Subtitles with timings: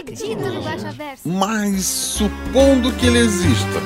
[0.00, 1.28] acredito no Guaxaverso.
[1.28, 3.80] Mas supondo que ele exista.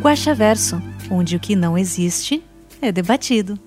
[0.00, 0.80] Guaxaverso,
[1.10, 2.42] onde o que não existe
[2.80, 3.58] é debatido.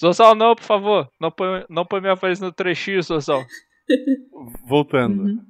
[0.00, 1.08] Zorzal, não, por favor.
[1.20, 3.44] Não põe, não põe minha voz no 3x, Zorzal.
[4.66, 5.40] Voltando.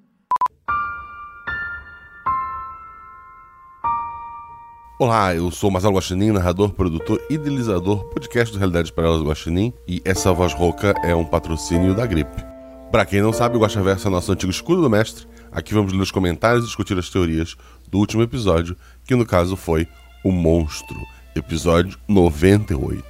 [4.97, 10.33] Olá, eu sou Marcelo Guaxinim, narrador, produtor, idealizador, podcast do Realidades Paralelas Guaxinim, e essa
[10.33, 12.45] voz rouca é um patrocínio da gripe.
[12.93, 15.27] Pra quem não sabe, o Guaxaverso é nosso antigo escudo do mestre.
[15.51, 17.57] Aqui vamos ler os comentários e discutir as teorias
[17.89, 19.89] do último episódio, que no caso foi
[20.25, 21.01] O Monstro,
[21.35, 23.05] episódio 98.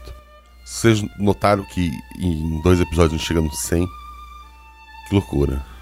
[0.65, 3.87] Vocês notaram que em dois episódios a gente chega no 100?
[5.07, 5.74] Que loucura.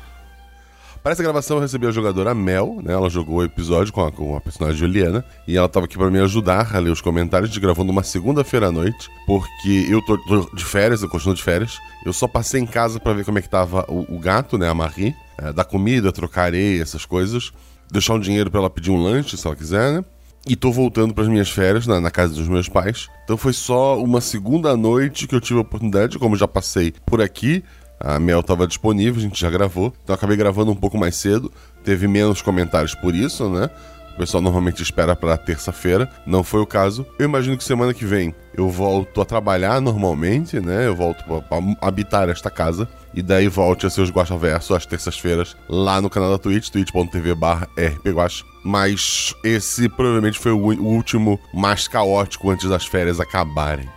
[1.03, 2.93] Para essa gravação eu recebi a jogadora Mel, né?
[2.93, 5.25] Ela jogou o episódio com a, com a personagem Juliana.
[5.49, 7.51] E ela estava aqui para me ajudar a ler os comentários.
[7.51, 9.11] A gente gravou numa segunda-feira à noite.
[9.27, 11.77] Porque eu tô, tô de férias, eu continuo de férias.
[12.07, 14.69] Eu só passei em casa para ver como é que tava o, o gato, né?
[14.69, 15.13] A Marie.
[15.39, 17.53] É, dar comida, trocar areia, essas coisas.
[17.91, 20.05] Deixar um dinheiro para ela pedir um lanche, se ela quiser, né?
[20.47, 23.09] E tô voltando para as minhas férias na, na casa dos meus pais.
[23.25, 27.21] Então foi só uma segunda noite que eu tive a oportunidade, como já passei por
[27.21, 27.65] aqui.
[28.05, 29.93] A Mel estava disponível, a gente já gravou.
[30.03, 31.53] Então acabei gravando um pouco mais cedo.
[31.85, 33.71] Teve menos comentários por isso, né?
[34.15, 36.11] O pessoal normalmente espera para terça-feira.
[36.27, 37.07] Não foi o caso.
[37.19, 40.87] Eu imagino que semana que vem eu volto a trabalhar normalmente, né?
[40.87, 41.43] Eu volto para
[41.81, 42.89] habitar esta casa.
[43.15, 47.35] E daí volte a ser os Guaxaverso às terças-feiras lá no canal da Twitch, twitch.tv
[47.77, 48.45] rpguax.
[48.65, 53.89] Mas esse provavelmente foi o último mais caótico antes das férias acabarem.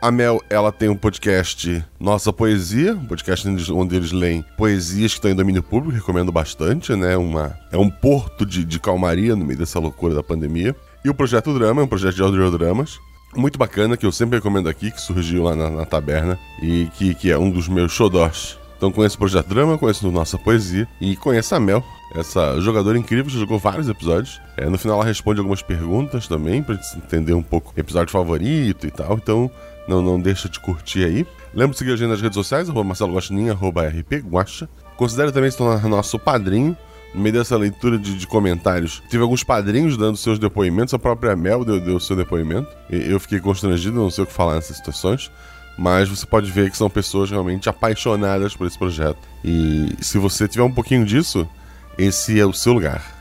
[0.00, 5.18] A Mel, ela tem um podcast Nossa Poesia, um podcast onde eles- leem poesias que
[5.18, 7.16] estão em domínio público, recomendo bastante, né?
[7.16, 10.74] Uma, é um porto de, de calmaria no meio dessa loucura da pandemia.
[11.04, 12.98] E o Projeto Drama, é um projeto de audiodramas,
[13.34, 17.14] muito bacana, que eu sempre recomendo aqui, que surgiu lá na, na taberna, e que,
[17.14, 18.56] que é um dos meus xodós.
[18.76, 21.82] Então conheço o Projeto Drama, conheço Nossa Poesia, e conheço a Mel,
[22.14, 24.40] essa jogadora incrível, que jogou vários episódios.
[24.56, 28.86] É, no final ela responde algumas perguntas também, pra gente entender um pouco episódio favorito
[28.86, 29.50] e tal, então
[29.88, 31.26] não, não deixa de curtir aí.
[31.54, 34.68] Lembra de seguir a gente nas redes sociais, arroba Marcelo Guaxinim, arroba RP Guaxa.
[34.96, 36.76] Considere também se tornar nosso padrinho.
[37.14, 41.34] No meio dessa leitura de, de comentários, tive alguns padrinhos dando seus depoimentos, a própria
[41.34, 42.68] Mel deu, deu seu depoimento.
[42.90, 45.30] E eu fiquei constrangido, não sei o que falar nessas situações.
[45.78, 49.18] Mas você pode ver que são pessoas realmente apaixonadas por esse projeto.
[49.42, 51.48] E se você tiver um pouquinho disso,
[51.96, 53.17] esse é o seu lugar.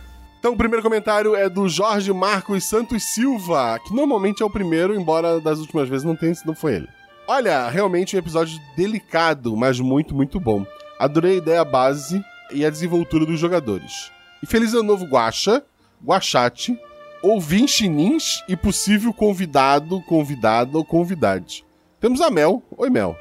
[0.47, 4.95] Então, o primeiro comentário é do Jorge Marcos Santos Silva, que normalmente é o primeiro,
[4.95, 6.87] embora das últimas vezes não tenha sido, não foi ele.
[7.27, 10.65] Olha, realmente um episódio delicado, mas muito, muito bom.
[10.97, 14.09] Adorei a ideia base e a desenvoltura dos jogadores.
[14.41, 15.65] E feliz ano novo, Guaxa,
[16.01, 16.79] Guachate,
[17.21, 21.65] ouvintinins e possível convidado, convidada ou convidade.
[21.99, 22.63] Temos a Mel.
[22.77, 23.17] Oi, Mel.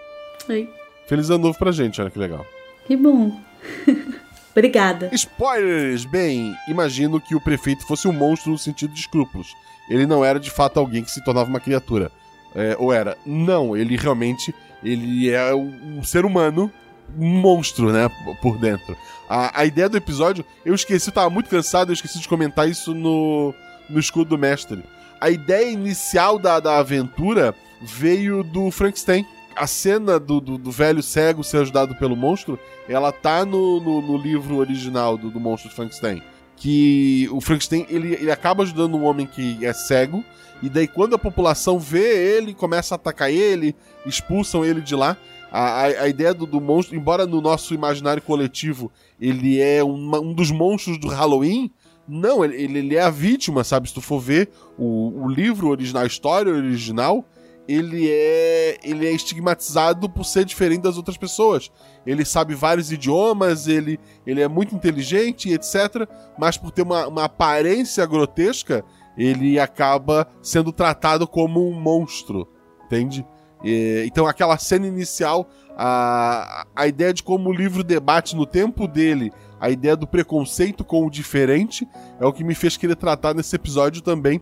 [0.48, 0.70] Oi.
[1.08, 2.46] Feliz ano novo pra gente, olha que legal.
[2.86, 3.36] Que bom.
[4.56, 5.10] Obrigada.
[5.12, 6.06] Spoilers!
[6.06, 9.54] Bem, imagino que o prefeito fosse um monstro no sentido de escrúpulos.
[9.86, 12.10] Ele não era de fato alguém que se tornava uma criatura.
[12.54, 13.18] É, ou era?
[13.26, 16.72] Não, ele realmente ele é um, ser humano,
[17.18, 18.08] um monstro, né?
[18.40, 18.96] Por dentro.
[19.28, 22.66] A, a ideia do episódio, eu esqueci, eu tava muito cansado, eu esqueci de comentar
[22.66, 23.54] isso no,
[23.90, 24.82] no escudo do mestre.
[25.20, 29.26] A ideia inicial da, da aventura veio do Frankenstein.
[29.56, 32.58] A cena do, do, do velho cego ser ajudado pelo monstro,
[32.88, 36.22] ela tá no, no, no livro original do, do monstro de Frankenstein.
[36.56, 40.24] Que o Frankenstein ele, ele acaba ajudando um homem que é cego,
[40.62, 43.74] e daí quando a população vê ele, começa a atacar ele,
[44.06, 45.16] expulsam ele de lá.
[45.52, 48.90] A, a, a ideia do, do monstro, embora no nosso imaginário coletivo
[49.20, 51.70] ele é uma- um dos monstros do Halloween,
[52.08, 53.88] não, ele, ele- ele é a vítima, sabe?
[53.88, 54.48] Se tu for ver
[54.78, 57.24] o, o livro original, a história original,
[57.68, 61.70] ele é ele é estigmatizado por ser diferente das outras pessoas.
[62.06, 66.08] Ele sabe vários idiomas, ele, ele é muito inteligente, etc.
[66.38, 68.84] Mas por ter uma, uma aparência grotesca,
[69.16, 72.48] ele acaba sendo tratado como um monstro,
[72.84, 73.26] entende?
[73.64, 78.86] E, então aquela cena inicial, a, a ideia de como o livro debate no tempo
[78.86, 81.88] dele, a ideia do preconceito com o diferente,
[82.20, 84.40] é o que me fez querer tratar nesse episódio também.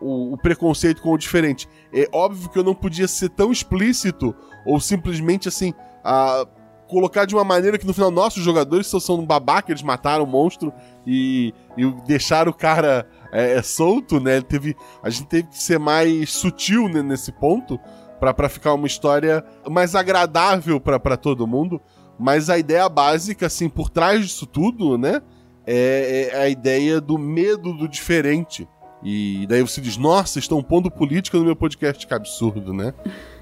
[0.00, 1.68] O, o preconceito com o diferente.
[1.92, 4.34] É óbvio que eu não podia ser tão explícito
[4.64, 5.72] ou simplesmente assim,
[6.04, 6.46] ah,
[6.88, 10.24] colocar de uma maneira que no final, nossos jogadores só são um babaca, eles mataram
[10.24, 10.72] o monstro
[11.06, 14.36] e, e deixaram o cara é, é, solto, né?
[14.36, 17.78] Ele teve, a gente teve que ser mais sutil né, nesse ponto
[18.18, 21.80] para ficar uma história mais agradável para todo mundo.
[22.18, 25.22] Mas a ideia básica, assim, por trás disso tudo, né?
[25.64, 28.66] É, é a ideia do medo do diferente.
[29.02, 32.06] E daí você diz, nossa, estão pondo política no meu podcast.
[32.06, 32.92] Que absurdo, né?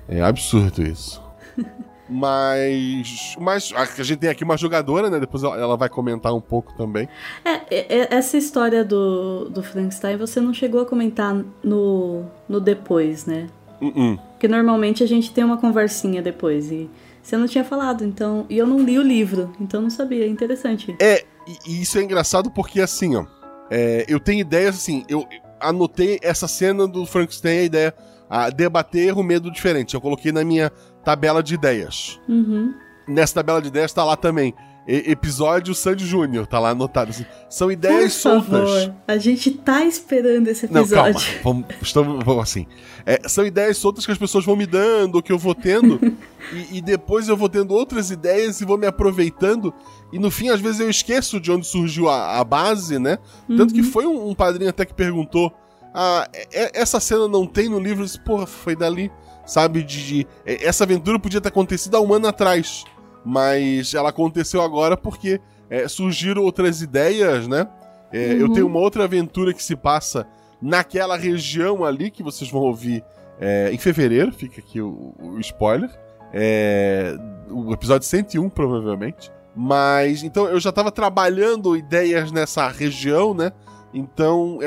[0.08, 1.22] É absurdo isso.
[2.08, 3.36] Mas.
[3.38, 5.18] Mas a gente tem aqui uma jogadora, né?
[5.18, 7.08] Depois ela vai comentar um pouco também.
[7.44, 12.60] É, é, é, essa história do, do Frankenstein você não chegou a comentar no, no
[12.60, 13.48] depois, né?
[13.80, 14.18] Uh -uh.
[14.30, 16.70] Porque normalmente a gente tem uma conversinha depois.
[16.70, 16.88] E
[17.22, 18.46] você não tinha falado, então.
[18.48, 20.24] E eu não li o livro, então não sabia.
[20.24, 20.94] É interessante.
[21.00, 21.24] É,
[21.66, 23.26] e, isso é engraçado porque assim, ó.
[23.68, 25.04] É, eu tenho ideias assim.
[25.08, 25.26] Eu
[25.60, 27.94] anotei essa cena do Frankenstein, a ideia.
[28.28, 29.94] A debater o medo diferente.
[29.94, 30.72] Eu coloquei na minha
[31.04, 32.20] tabela de ideias.
[32.28, 32.74] Uhum.
[33.06, 34.52] Nessa tabela de ideias tá lá também.
[34.88, 37.10] E episódio Sandy Júnior, tá lá anotado.
[37.10, 38.70] Assim, são ideias Por soltas.
[38.70, 40.96] Favor, a gente tá esperando esse episódio.
[40.96, 41.20] Não, calma.
[41.42, 42.66] Vamos, estamos, vamos assim.
[43.04, 45.98] É, são ideias soltas que as pessoas vão me dando, que eu vou tendo.
[46.52, 49.74] e, e, depois eu vou tendo outras ideias e vou me aproveitando.
[50.12, 53.18] E no fim, às vezes, eu esqueço de onde surgiu a, a base, né?
[53.48, 53.56] Uhum.
[53.56, 53.90] Tanto que uhum.
[53.90, 55.52] foi um, um, padrinho até que perguntou:
[55.92, 58.02] ah, é, essa cena não tem no livro?
[58.02, 59.10] Eu disse, porra, foi dali
[59.46, 59.82] sabe?
[59.82, 62.84] De, de, é, essa aventura podia ter acontecido há um ano atrás,
[63.24, 67.68] mas ela aconteceu agora porque é, surgiram outras ideias, né?
[68.12, 68.40] É, uhum.
[68.40, 70.26] Eu tenho uma outra aventura que se passa
[70.60, 73.04] naquela região ali que vocês vão ouvir
[73.40, 75.90] é, em fevereiro, fica aqui o, o spoiler.
[76.32, 77.16] É,
[77.48, 79.30] o episódio 101, provavelmente.
[79.56, 83.52] Mas, então, eu já estava trabalhando ideias nessa região, né?
[83.94, 84.58] Então,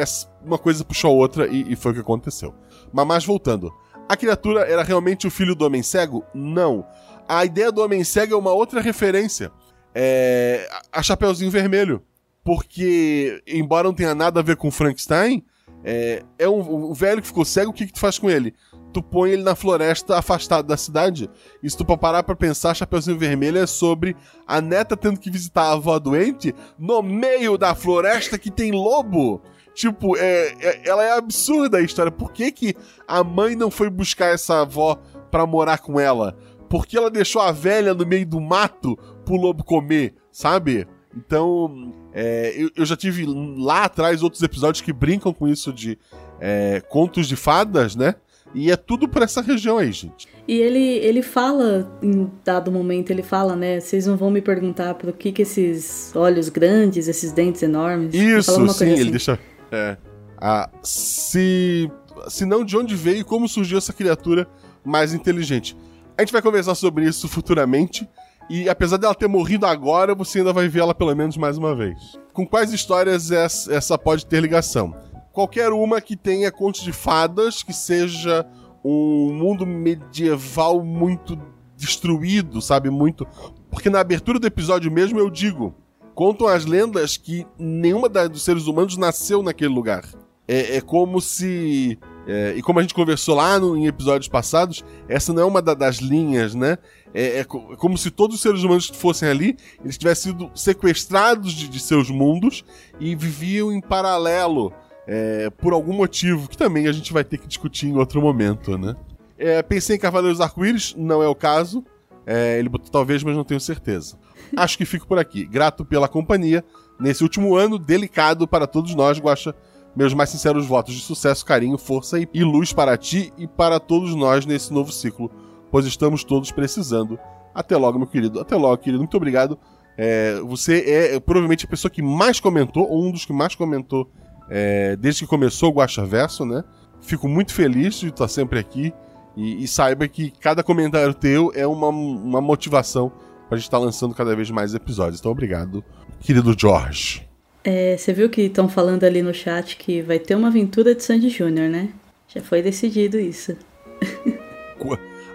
[0.44, 2.56] uma coisa puxou a outra e, e foi o que aconteceu.
[2.92, 3.72] Mas, mas voltando.
[4.08, 6.26] A criatura era realmente o filho do Homem Cego?
[6.34, 6.84] Não.
[7.28, 9.52] A ideia do Homem Cego é uma outra referência.
[9.94, 12.02] É a Chapeuzinho Vermelho.
[12.44, 15.46] Porque, embora não tenha nada a ver com Frankenstein,
[15.84, 18.56] é, é um, um velho que ficou cego, o que, que tu faz com ele?
[18.92, 21.30] Tu põe ele na floresta afastado da cidade.
[21.62, 24.16] E se tu parar pra pensar, Chapeuzinho Vermelho é sobre
[24.48, 29.42] a neta tendo que visitar a avó doente no meio da floresta que tem lobo.
[29.74, 32.12] Tipo, é, é, ela é absurda a história.
[32.12, 32.76] Por que, que
[33.08, 35.00] a mãe não foi buscar essa avó
[35.30, 36.36] pra morar com ela?
[36.68, 40.88] Porque ela deixou a velha no meio do mato pro lobo comer, sabe?
[41.16, 45.98] Então, é, eu, eu, já tive lá atrás outros episódios que brincam com isso de
[46.40, 48.16] é, contos de fadas, né?
[48.54, 50.28] E é tudo por essa região aí, gente.
[50.48, 53.80] E ele, ele fala, em dado momento, ele fala, né?
[53.80, 58.13] Vocês não vão me perguntar por que, que esses olhos grandes, esses dentes enormes.
[58.16, 58.90] Isso, sim, assim.
[58.90, 59.40] ele deixa.
[59.72, 59.98] É.
[60.38, 61.92] Ah, se.
[62.28, 64.48] Se não, de onde veio e como surgiu essa criatura
[64.84, 65.78] mais inteligente.
[66.18, 68.10] A gente vai conversar sobre isso futuramente.
[68.50, 71.75] E apesar dela ter morrido agora, você ainda vai ver ela pelo menos mais uma
[71.75, 72.18] vez.
[72.34, 74.94] Com quais histórias essa pode ter ligação?
[75.40, 78.46] Qualquer uma que tenha contos de fadas, que seja
[78.84, 81.40] um mundo medieval muito
[81.78, 82.90] destruído, sabe?
[82.90, 83.26] Muito.
[83.72, 85.74] Porque na abertura do episódio mesmo eu digo:
[86.14, 90.04] contam as lendas que nenhuma dos seres humanos nasceu naquele lugar.
[90.46, 91.98] É, é como se.
[92.28, 95.62] É, e como a gente conversou lá no, em episódios passados, essa não é uma
[95.62, 96.78] da, das linhas, né?
[97.14, 100.52] É, é, é, como se todos os seres humanos que fossem ali, eles tivessem sido
[100.54, 102.66] sequestrados de, de seus mundos
[103.00, 104.74] e viviam em paralelo
[105.11, 108.78] é, por algum motivo, que também a gente vai ter que discutir em outro momento,
[108.78, 108.95] né?
[109.39, 111.83] É, pensei em Cavaleiros Arco-Íris, não é o caso.
[112.28, 114.19] É, ele botou talvez, mas não tenho certeza
[114.56, 115.45] acho que fico por aqui.
[115.45, 116.63] Grato pela companhia
[116.99, 119.56] nesse último ano delicado para todos nós, Guaxa.
[119.95, 124.13] Meus mais sinceros votos de sucesso, carinho, força e luz para ti e para todos
[124.13, 125.31] nós nesse novo ciclo,
[125.71, 127.18] pois estamos todos precisando.
[127.56, 128.39] Até logo, meu querido.
[128.39, 128.99] Até logo, querido.
[128.99, 129.57] Muito obrigado.
[129.97, 133.56] É, você é, é provavelmente a pessoa que mais comentou, ou um dos que mais
[133.56, 134.07] comentou
[134.50, 136.64] é, desde que começou o Guaxa Verso, né?
[137.02, 138.94] Fico muito feliz de estar sempre aqui.
[139.38, 143.12] E, e, saiba que cada comentário teu é uma, uma motivação
[143.48, 145.20] pra gente estar tá lançando cada vez mais episódios.
[145.20, 145.84] Então, obrigado,
[146.20, 147.28] querido George.
[147.64, 151.04] É, você viu que estão falando ali no chat que vai ter uma aventura de
[151.04, 151.90] Sandy Júnior, né?
[152.28, 153.56] Já foi decidido isso.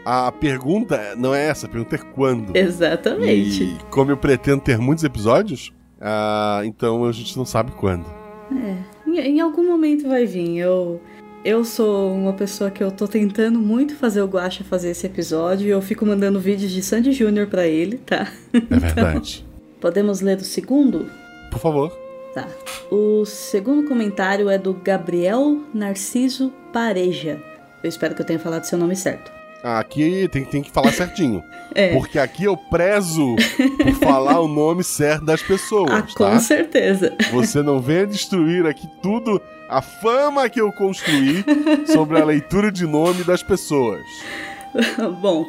[0.04, 2.54] A pergunta não é essa, a pergunta é quando.
[2.54, 3.64] Exatamente.
[3.64, 8.04] E como eu pretendo ter muitos episódios, ah, então a gente não sabe quando.
[8.52, 8.76] É,
[9.18, 10.58] em, em algum momento vai vir.
[10.58, 11.00] Eu
[11.44, 15.66] eu sou uma pessoa que eu tô tentando muito fazer o Guacha fazer esse episódio
[15.66, 18.32] e eu fico mandando vídeos de Sandy Júnior para ele, tá?
[18.54, 19.44] É verdade.
[19.46, 21.10] Então, podemos ler o segundo?
[21.50, 21.92] Por favor.
[22.32, 22.48] Tá.
[22.90, 27.38] O segundo comentário é do Gabriel Narciso Pareja.
[27.82, 29.30] Eu espero que eu tenha falado seu nome certo.
[29.64, 31.42] Aqui tem, tem que falar certinho.
[31.76, 31.92] É.
[31.92, 33.34] Porque aqui eu prezo
[33.82, 36.08] por falar o nome certo das pessoas, Ah, tá?
[36.16, 37.16] com certeza.
[37.32, 41.44] Você não venha destruir aqui tudo, a fama que eu construí
[41.92, 44.04] sobre a leitura de nome das pessoas.
[45.20, 45.44] Bom,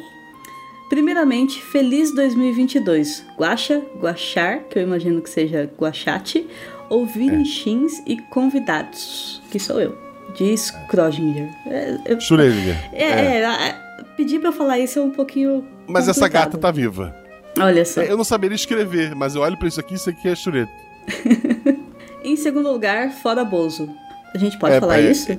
[0.88, 3.24] primeiramente, feliz 2022.
[3.38, 6.44] Guaxa, Guachar, que eu imagino que seja Guachate,
[6.90, 9.96] ouvinchins e convidados, que sou eu,
[10.36, 11.48] diz Kroginger.
[11.68, 12.76] É, eu- Schrödinger.
[12.92, 13.85] é, é, é,
[14.16, 15.66] pedir pra eu falar isso é um pouquinho.
[15.86, 16.44] Mas essa complicado.
[16.46, 17.14] gata tá viva.
[17.58, 18.02] Olha só.
[18.02, 20.68] Eu não saberia escrever, mas eu olho pra isso aqui e isso aqui é Schrödinger.
[22.22, 23.88] Em segundo lugar, fora Bozo.
[24.34, 25.30] A gente pode É, falar é, isso?
[25.30, 25.38] é,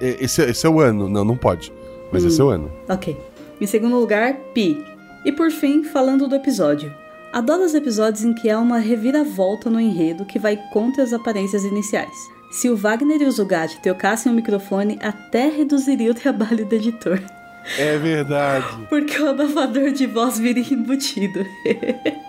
[0.00, 1.08] é, esse, é- esse é o ano.
[1.08, 1.72] Não, não pode.
[2.12, 2.28] Mas Hum.
[2.28, 2.70] esse é o ano.
[2.88, 3.16] Ok.
[3.60, 4.84] Em segundo lugar, Pi.
[5.24, 6.92] E por fim, falando do episódio.
[7.32, 11.64] Adoro os episódios em que há uma reviravolta no enredo que vai contra as aparências
[11.64, 12.14] iniciais.
[12.50, 17.20] Se o Wagner e o Zugatti trocassem o microfone, até reduziria o trabalho do editor.
[17.78, 18.86] É verdade.
[18.88, 21.44] Porque o abafador de voz viria embutido.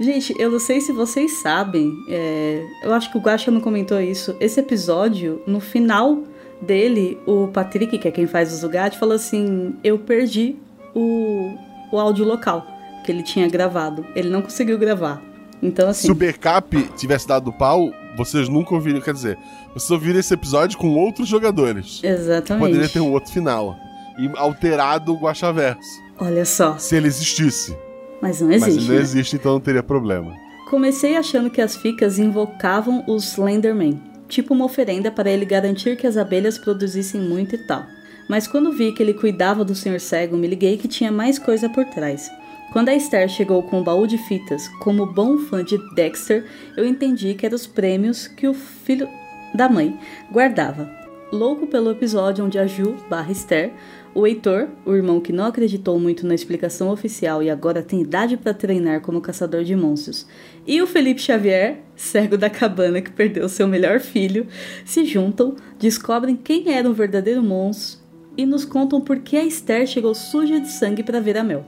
[0.00, 4.00] Gente, eu não sei se vocês sabem, é, eu acho que o Guaxa não comentou
[4.00, 4.36] isso.
[4.38, 6.22] Esse episódio, no final
[6.62, 10.56] dele, o Patrick, que é quem faz o Zugatti, falou assim: Eu perdi
[10.94, 11.54] o,
[11.90, 12.64] o áudio local
[13.04, 14.06] que ele tinha gravado.
[14.14, 15.20] Ele não conseguiu gravar.
[15.60, 16.06] Então, assim.
[16.06, 19.00] Se o backup tivesse dado pau, vocês nunca ouviriam.
[19.00, 19.38] Quer dizer,
[19.74, 22.00] vocês ouviram esse episódio com outros jogadores.
[22.04, 22.66] Exatamente.
[22.66, 23.76] Poderia ter um outro final.
[24.18, 26.02] E alterado o Guaxaverso.
[26.18, 26.76] Olha só.
[26.78, 27.76] Se ele existisse.
[28.20, 28.78] Mas não Mas existe.
[28.78, 29.00] ele não né?
[29.00, 30.32] existe, então não teria problema.
[30.68, 36.06] Comecei achando que as ficas invocavam os Slenderman, tipo uma oferenda para ele garantir que
[36.06, 37.84] as abelhas produzissem muito e tal.
[38.28, 40.00] Mas quando vi que ele cuidava do Sr.
[40.00, 42.30] Cego, me liguei que tinha mais coisa por trás.
[42.72, 46.44] Quando a Esther chegou com o baú de fitas, como bom fã de Dexter,
[46.76, 49.08] eu entendi que eram os prêmios que o filho
[49.54, 49.98] da mãe
[50.30, 50.90] guardava.
[51.32, 53.72] Louco pelo episódio onde a Ju barra Esther,
[54.18, 58.36] o Heitor, o irmão que não acreditou muito na explicação oficial e agora tem idade
[58.36, 60.26] para treinar como caçador de monstros,
[60.66, 64.48] e o Felipe Xavier, cego da cabana que perdeu seu melhor filho,
[64.84, 68.00] se juntam, descobrem quem era o verdadeiro monstro
[68.36, 71.64] e nos contam por que a Esther chegou suja de sangue para ver a Mel.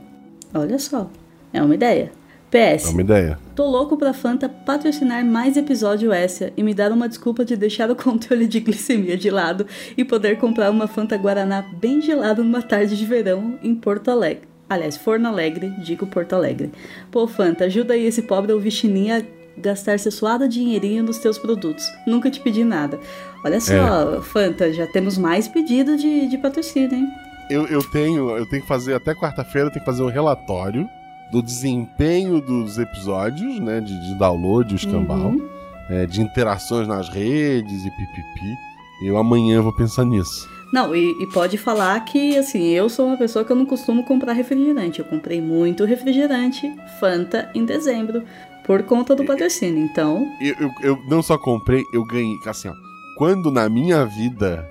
[0.53, 1.09] Olha só,
[1.53, 2.11] é uma ideia.
[2.51, 2.87] PS.
[2.87, 3.39] É uma ideia.
[3.55, 7.89] Tô louco pra Fanta patrocinar mais episódio essa e me dar uma desculpa de deixar
[7.89, 9.65] o controle de glicemia de lado
[9.97, 14.43] e poder comprar uma Fanta Guaraná bem gelada numa tarde de verão em Porto Alegre.
[14.69, 16.71] Aliás, Forno Alegre, digo Porto Alegre.
[17.09, 19.21] Pô, Fanta, ajuda aí esse pobre ouvinte a
[19.57, 21.85] gastar seu suado dinheirinho nos teus produtos.
[22.05, 22.99] Nunca te pedi nada.
[23.45, 27.07] Olha só, Fanta, já temos mais pedido de, de patrocínio, hein?
[27.49, 30.87] Eu, eu tenho, eu tenho que fazer até quarta-feira, eu tenho que fazer um relatório
[31.31, 33.79] do desempenho dos episódios, né?
[33.79, 35.47] De, de download, o escambau, Uhum.
[35.89, 38.55] é, de interações nas redes e pipipi.
[39.05, 40.47] Eu amanhã vou pensar nisso.
[40.73, 44.03] Não, e, e pode falar que, assim, eu sou uma pessoa que eu não costumo
[44.05, 44.99] comprar refrigerante.
[44.99, 48.23] Eu comprei muito refrigerante, Fanta, em dezembro,
[48.65, 49.83] por conta do patrocínio.
[49.83, 52.35] Então, Eu, eu, eu não só comprei, eu ganhei.
[52.45, 52.73] Assim, ó.
[53.17, 54.65] Quando na minha vida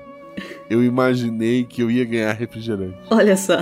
[0.70, 2.96] eu imaginei que eu ia ganhar refrigerante.
[3.10, 3.58] olha só.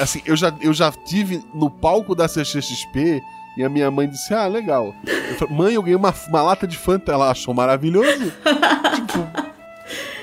[0.00, 3.22] Assim, eu já, eu já tive no palco da CXXP
[3.56, 4.94] e a minha mãe disse: Ah, legal.
[5.06, 7.12] Eu falei, mãe, eu ganhei uma, uma lata de Fanta.
[7.12, 8.32] Ela achou maravilhoso.
[8.96, 9.28] tipo,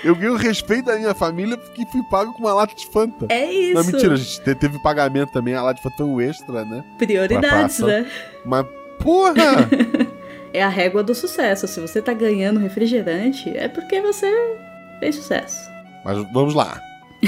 [0.04, 3.28] eu ganhei o respeito da minha família porque fui pago com uma lata de Fanta.
[3.30, 3.74] É isso.
[3.76, 5.54] Não, mentira, a gente te- teve pagamento também.
[5.54, 6.84] A lata de Fanta foi um extra, né?
[6.98, 8.10] Prioridades, né?
[8.46, 8.66] Mas,
[9.00, 9.34] porra!
[10.54, 11.68] É a régua do sucesso.
[11.68, 14.32] Se você tá ganhando refrigerante, é porque você
[15.00, 15.70] fez sucesso.
[16.04, 16.82] Mas vamos lá.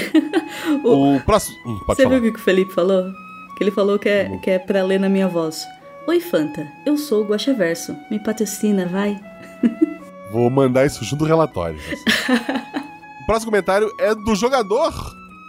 [0.83, 1.57] O- O próximo.
[1.65, 2.19] Hum, você falar.
[2.19, 3.11] viu o que o Felipe falou?
[3.57, 5.65] Que ele falou que é, que é pra ler na minha voz.
[6.07, 6.65] Oi, Fanta.
[6.85, 7.95] Eu sou o Guaxaverso.
[8.09, 9.19] Me patrocina, vai.
[10.31, 11.79] Vou mandar isso junto do relatório.
[13.23, 14.93] o próximo comentário é do jogador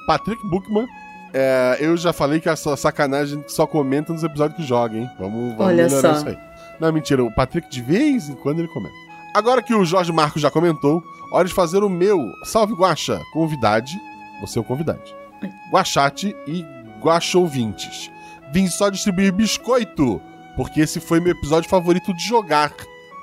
[0.07, 0.87] Patrick Bookman.
[1.33, 5.09] É, eu já falei que a sacanagem só comenta nos episódios que joga, hein?
[5.19, 6.21] Vamos, vamos Olha melhorar só.
[6.21, 6.39] isso aí.
[6.81, 8.95] Não, mentira, o Patrick de vez em quando ele comenta.
[9.35, 11.01] Agora que o Jorge Marcos já comentou,
[11.33, 13.97] hora de fazer o meu Salve Guaxa, convidade.
[14.41, 15.15] Você é o convidade.
[15.73, 16.65] Guachate e
[17.01, 18.11] Guaxouvintes.
[18.53, 20.21] Vim só distribuir biscoito,
[20.57, 22.73] porque esse foi meu episódio favorito de jogar.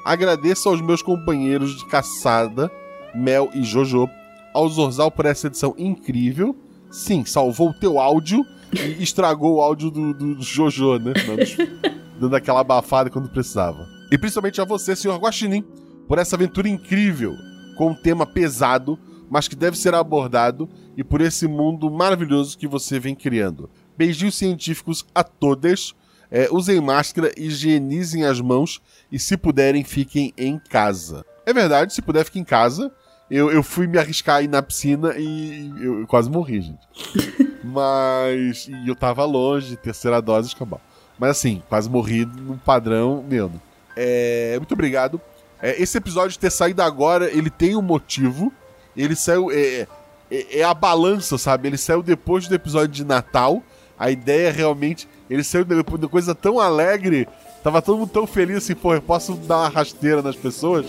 [0.06, 2.72] Agradeço aos meus companheiros de caçada,
[3.14, 4.10] Mel e Jojo,
[4.54, 6.56] ao Zorzal por essa edição incrível.
[6.90, 11.14] Sim, salvou o teu áudio e estragou o áudio do, do- Jojo, né?
[11.14, 13.86] Dando- Dando aquela abafada quando precisava.
[14.12, 15.64] E principalmente a você, senhor Guaxinim,
[16.08, 17.36] por essa aventura incrível,
[17.78, 18.98] com um tema pesado,
[19.30, 23.70] mas que deve ser abordado, e por esse mundo maravilhoso que você vem criando.
[23.98, 25.94] Beijinhos científicos a todas.
[26.30, 31.26] É, usem máscara, higienizem as mãos e, se puderem, fiquem em casa.
[31.46, 32.92] É verdade, se puder, fique em casa.
[33.32, 36.88] Eu, eu fui me arriscar aí na piscina e eu, eu quase morri, gente.
[37.64, 38.68] Mas.
[38.68, 40.82] E eu tava longe, terceira dose, escambau.
[41.18, 43.62] Mas assim, quase morri no padrão mesmo.
[43.96, 45.20] É, muito obrigado.
[45.62, 48.54] É, esse episódio ter saído agora, ele tem um motivo.
[48.98, 49.52] Ele saiu.
[49.52, 49.88] É,
[50.30, 51.68] é, é, a balança, sabe?
[51.70, 53.62] Ele saiu depois do episódio de Natal.
[53.98, 55.08] A ideia realmente.
[55.30, 57.28] Ele saiu depois de coisa tão alegre.
[57.64, 60.86] Tava todo mundo tão feliz assim, pô, eu posso dar uma rasteira nas pessoas.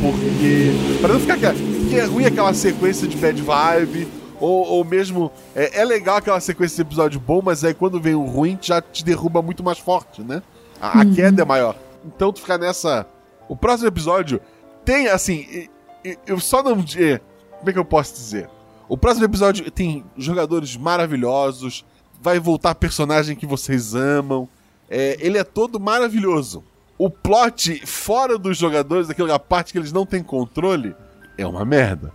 [0.00, 0.70] Porque.
[1.00, 1.36] Pra não ficar.
[1.36, 4.08] Porque é ruim aquela sequência de bad vibe.
[4.40, 5.30] Ou, ou mesmo.
[5.54, 8.80] É, é legal aquela sequência de episódio bom, mas aí quando vem o ruim, já
[8.80, 10.42] te derruba muito mais forte, né?
[10.80, 11.14] A, a uhum.
[11.14, 11.76] queda é maior.
[12.04, 13.06] Então tu fica nessa.
[13.48, 14.40] O próximo episódio
[14.84, 15.68] tem, assim.
[16.26, 16.84] Eu só não.
[17.62, 18.50] Como é que eu posso dizer?
[18.88, 21.84] O próximo episódio tem jogadores maravilhosos,
[22.20, 24.48] vai voltar personagem que vocês amam.
[24.90, 26.64] É, ele é todo maravilhoso.
[26.98, 30.92] O plot fora dos jogadores, daquela parte que eles não têm controle,
[31.38, 32.12] é uma merda.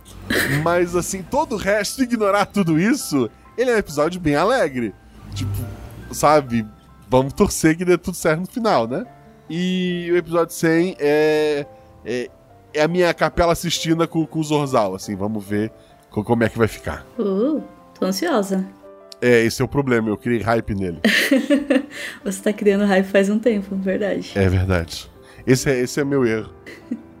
[0.62, 4.94] Mas assim, todo o resto, ignorar tudo isso, ele é um episódio bem alegre.
[5.34, 5.50] Tipo,
[6.12, 6.66] sabe?
[7.08, 9.06] Vamos torcer que dê tudo certo no final, né?
[9.48, 11.66] E o episódio 100 é,
[12.04, 12.30] é,
[12.72, 15.72] é a minha capela assistindo com, com o Zorzal, assim, vamos ver
[16.10, 17.06] como é que vai ficar.
[17.18, 17.62] Uh,
[17.98, 18.66] tô ansiosa.
[19.20, 21.00] É, esse é o problema, eu criei hype nele.
[22.24, 24.32] Você tá criando hype faz um tempo, verdade.
[24.34, 25.10] É verdade.
[25.46, 26.52] Esse é, esse é meu erro.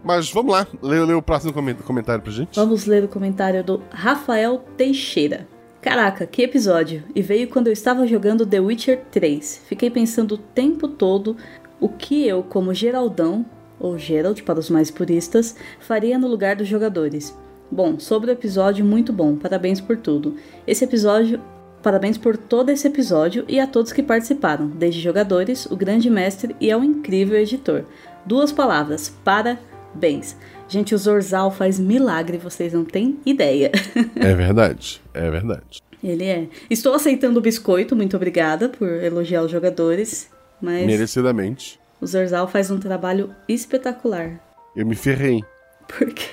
[0.04, 1.52] Mas vamos lá, lê, lê o próximo
[1.84, 2.54] comentário pra gente.
[2.54, 5.46] Vamos ler o comentário do Rafael Teixeira.
[5.80, 7.04] Caraca, que episódio!
[7.14, 9.62] E veio quando eu estava jogando The Witcher 3.
[9.66, 11.36] Fiquei pensando o tempo todo
[11.80, 13.44] o que eu, como Geraldão,
[13.78, 17.36] ou Gerald para os mais puristas, faria no lugar dos jogadores.
[17.70, 20.36] Bom, sobre o episódio, muito bom, parabéns por tudo.
[20.66, 21.40] Esse episódio,
[21.82, 26.56] parabéns por todo esse episódio e a todos que participaram, desde jogadores, o grande mestre
[26.60, 27.84] e ao incrível editor.
[28.24, 30.34] Duas palavras, parabéns.
[30.66, 33.70] Gente, o Zorzal faz milagre, vocês não têm ideia.
[34.16, 35.82] É verdade, é verdade.
[36.02, 36.48] Ele é.
[36.70, 40.30] Estou aceitando o biscoito, muito obrigada por elogiar os jogadores,
[40.60, 40.86] mas.
[40.86, 41.78] Merecidamente.
[42.00, 44.38] O Zorzal faz um trabalho espetacular.
[44.74, 45.42] Eu me ferrei.
[45.88, 46.28] Por quê?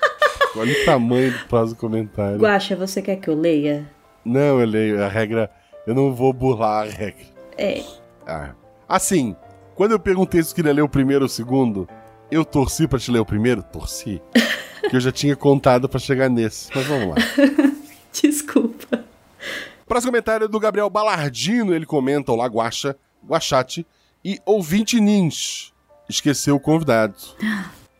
[0.56, 2.38] Olha o tamanho do prazo do comentário.
[2.38, 3.90] Guaxa, você quer que eu leia?
[4.24, 5.02] Não, eu leio.
[5.02, 5.50] A regra.
[5.86, 7.24] Eu não vou burlar a regra.
[7.56, 7.82] É.
[8.26, 8.50] Ah.
[8.86, 9.34] Assim,
[9.74, 11.88] quando eu perguntei se queria ler o primeiro ou o segundo,
[12.30, 13.62] eu torci pra te ler o primeiro?
[13.62, 14.20] Torci.
[14.90, 16.70] que eu já tinha contado para chegar nesse.
[16.74, 17.16] Mas vamos lá.
[18.12, 19.04] Desculpa.
[19.86, 21.74] Próximo comentário é do Gabriel Balardino.
[21.74, 23.86] Ele comenta: Olá, Guaxa, Guaxate
[24.24, 25.72] e ouvinte Nins.
[26.08, 27.16] Esqueceu o convidado.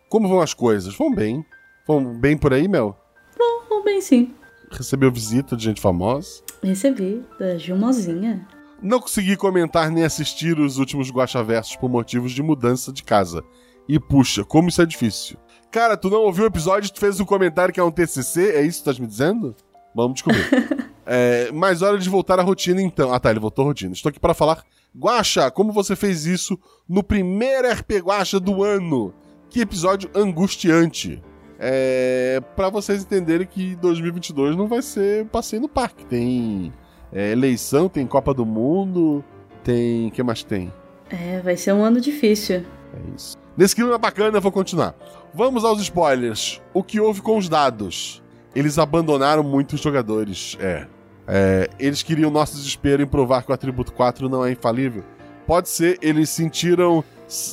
[0.09, 0.94] Como vão as coisas?
[0.94, 1.44] Vão bem.
[1.87, 2.96] Vão bem por aí, Mel?
[3.37, 4.35] Vão, vão bem sim.
[4.70, 6.42] Recebeu visita de gente famosa?
[6.62, 8.46] Recebi, da Gilmozinha.
[8.83, 13.42] Não consegui comentar nem assistir os últimos Guaxaversos por motivos de mudança de casa.
[13.88, 15.37] E puxa, como isso é difícil.
[15.70, 18.62] Cara, tu não ouviu o episódio, tu fez um comentário que é um TCC, é
[18.62, 19.55] isso que tu tá me dizendo?
[19.94, 20.46] Vamos descobrir.
[21.06, 23.12] é, mas hora de voltar à rotina então.
[23.12, 23.92] Ah tá, ele voltou à rotina.
[23.92, 24.64] Estou aqui para falar.
[24.94, 29.14] Guaxa, como você fez isso no primeiro RP Guaxa do ano?
[29.48, 31.22] Que episódio angustiante.
[31.58, 36.04] É, para vocês entenderem que 2022 não vai ser passeio no parque.
[36.04, 36.72] Tem
[37.12, 39.24] é, eleição, tem Copa do Mundo,
[39.62, 40.08] tem.
[40.08, 40.72] O que mais tem?
[41.08, 42.56] É, vai ser um ano difícil.
[42.56, 43.36] É isso.
[43.56, 44.94] Nesse clima bacana, eu vou continuar.
[45.32, 46.60] Vamos aos spoilers.
[46.74, 48.22] O que houve com os dados?
[48.54, 50.56] Eles abandonaram muitos jogadores.
[50.60, 50.86] É.
[51.26, 55.04] é eles queriam nosso desespero em provar que o atributo 4 não é infalível.
[55.46, 57.04] Pode ser, eles sentiram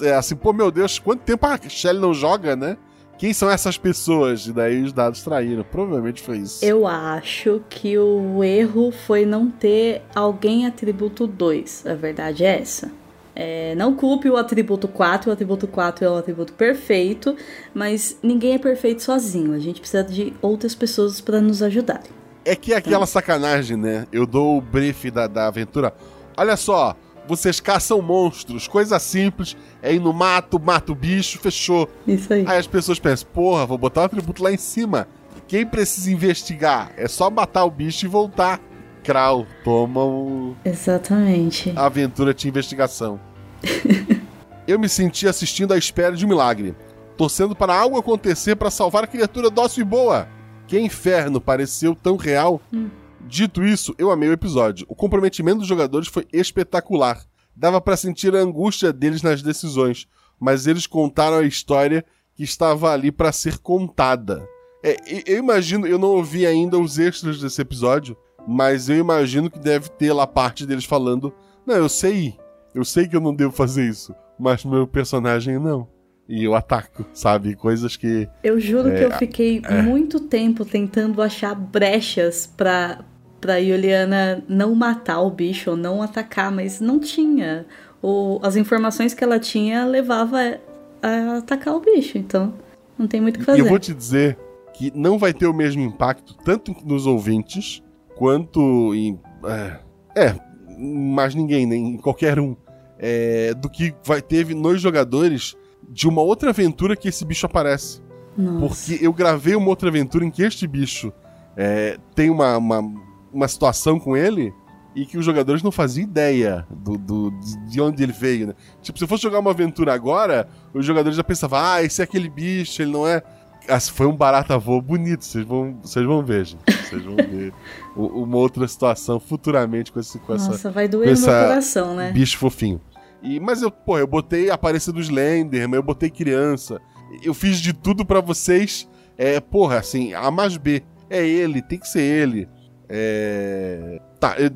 [0.01, 2.77] é, assim, pô, meu Deus, quanto tempo a Shelly não joga, né?
[3.17, 4.47] Quem são essas pessoas?
[4.47, 5.63] E daí os dados traíram.
[5.63, 6.63] Provavelmente foi isso.
[6.65, 11.86] Eu acho que o erro foi não ter alguém atributo 2.
[11.88, 12.91] A verdade é essa.
[13.36, 17.36] É, não culpe o atributo 4, o atributo 4 é o atributo perfeito,
[17.73, 19.53] mas ninguém é perfeito sozinho.
[19.53, 22.22] A gente precisa de outras pessoas para nos ajudarem.
[22.45, 24.06] É que é aquela sacanagem, né?
[24.12, 25.93] Eu dou o brief da, da aventura.
[26.36, 26.95] Olha só,
[27.27, 31.89] vocês caçam monstros, coisa simples, é ir no mato, mata o bicho, fechou.
[32.06, 32.43] Isso aí.
[32.45, 35.08] Aí as pessoas pensam, porra, vou botar o atributo lá em cima.
[35.47, 36.91] Quem precisa investigar?
[36.97, 38.60] É só matar o bicho e voltar.
[39.03, 40.56] Kral, toma o.
[40.63, 41.73] Exatamente.
[41.75, 43.19] A aventura de investigação.
[44.65, 46.73] Eu me senti assistindo à espera de um milagre,
[47.17, 50.27] torcendo para algo acontecer para salvar a criatura dócil e boa.
[50.67, 52.62] Que inferno pareceu tão real.
[52.71, 52.89] Hum.
[53.26, 54.86] Dito isso, eu amei o episódio.
[54.89, 57.23] O comprometimento dos jogadores foi espetacular.
[57.56, 60.08] Dava para sentir a angústia deles nas decisões,
[60.39, 62.04] mas eles contaram a história
[62.36, 64.47] que estava ali para ser contada.
[64.84, 69.60] É, eu imagino, eu não ouvi ainda os extras desse episódio, mas eu imagino que
[69.60, 71.34] deve ter lá parte deles falando:
[71.65, 72.38] Não, eu sei,
[72.76, 75.88] eu sei que eu não devo fazer isso, mas meu personagem não.
[76.27, 77.55] E eu ataco, sabe?
[77.55, 78.29] Coisas que.
[78.43, 79.81] Eu juro é, que eu fiquei é...
[79.81, 83.03] muito tempo tentando achar brechas para
[83.41, 87.65] pra Juliana não matar o bicho ou não atacar, mas não tinha.
[88.01, 90.59] O, as informações que ela tinha levava
[91.01, 92.53] a atacar o bicho, então
[92.97, 93.59] não tem muito o que fazer.
[93.59, 94.38] E eu vou te dizer
[94.73, 97.83] que não vai ter o mesmo impacto tanto nos ouvintes
[98.15, 99.19] quanto em.
[99.45, 99.79] É,
[100.15, 100.36] é
[100.79, 102.55] mais ninguém, nem qualquer um.
[102.97, 105.57] É, do que vai teve nos jogadores
[105.89, 108.02] de uma outra aventura que esse bicho aparece.
[108.38, 108.60] Nossa.
[108.60, 111.13] Porque eu gravei uma outra aventura em que este bicho
[111.56, 112.93] é, tem uma, uma,
[113.32, 114.54] uma, situação com ele
[114.96, 117.32] e que os jogadores não faziam ideia do, do,
[117.67, 118.54] de onde ele veio, né?
[118.82, 122.04] Tipo, se eu fosse jogar uma aventura agora, os jogadores já pensavam, ah, esse é
[122.04, 123.22] aquele bicho, ele não é.
[123.67, 126.63] Ah, foi um barata voa bonito, vocês vão, vocês vão ver, gente.
[126.65, 127.54] Vocês vão ver
[127.96, 130.52] uma outra situação futuramente com, esse, com Nossa, essa.
[130.52, 132.12] Nossa, vai doer no meu coração, né?
[132.12, 132.82] Bicho fofinho.
[133.23, 136.81] E, mas eu, pô, eu botei a aparência do Slenderman, eu botei criança.
[137.23, 138.88] Eu fiz de tudo para vocês.
[139.17, 140.83] É, porra, assim, A mais B.
[141.09, 142.49] É ele, tem que ser ele.
[142.89, 144.01] É.
[144.19, 144.49] Tá, eu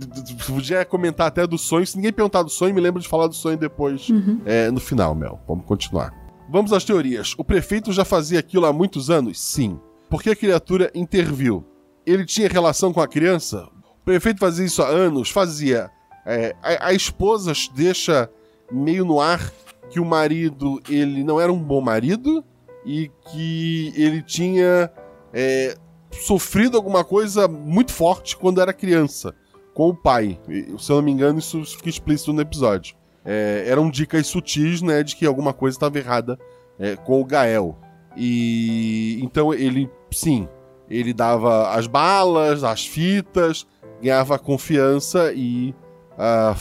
[0.45, 1.86] podia comentar até do sonho.
[1.86, 4.41] Se ninguém perguntar do sonho, me lembro de falar do sonho depois, uhum.
[4.45, 5.39] é, no final, Mel.
[5.47, 6.13] Vamos continuar.
[6.49, 7.34] Vamos às teorias.
[7.38, 9.39] O prefeito já fazia aquilo há muitos anos?
[9.39, 9.80] Sim.
[10.10, 11.65] Por que a criatura interviu?
[12.06, 13.67] Ele tinha relação com a criança?
[14.01, 15.30] O prefeito fazia isso há anos?
[15.30, 15.89] Fazia.
[16.25, 18.30] É, a, a esposa deixa
[18.71, 19.51] meio no ar
[19.89, 22.43] que o marido ele não era um bom marido
[22.86, 24.91] e que ele tinha
[25.34, 25.75] é,
[26.12, 29.34] sofrido alguma coisa muito forte quando era criança
[29.73, 30.39] com o pai.
[30.80, 32.95] Se eu não me engano, isso fica explícito no episódio.
[33.23, 36.39] É, eram dicas sutis, né, de que alguma coisa estava errada
[36.80, 37.77] é, com o Gael.
[38.15, 40.47] E então ele, sim,
[40.89, 43.67] ele dava as balas, as fitas,
[44.01, 45.75] ganhava confiança e
[46.13, 46.56] uh,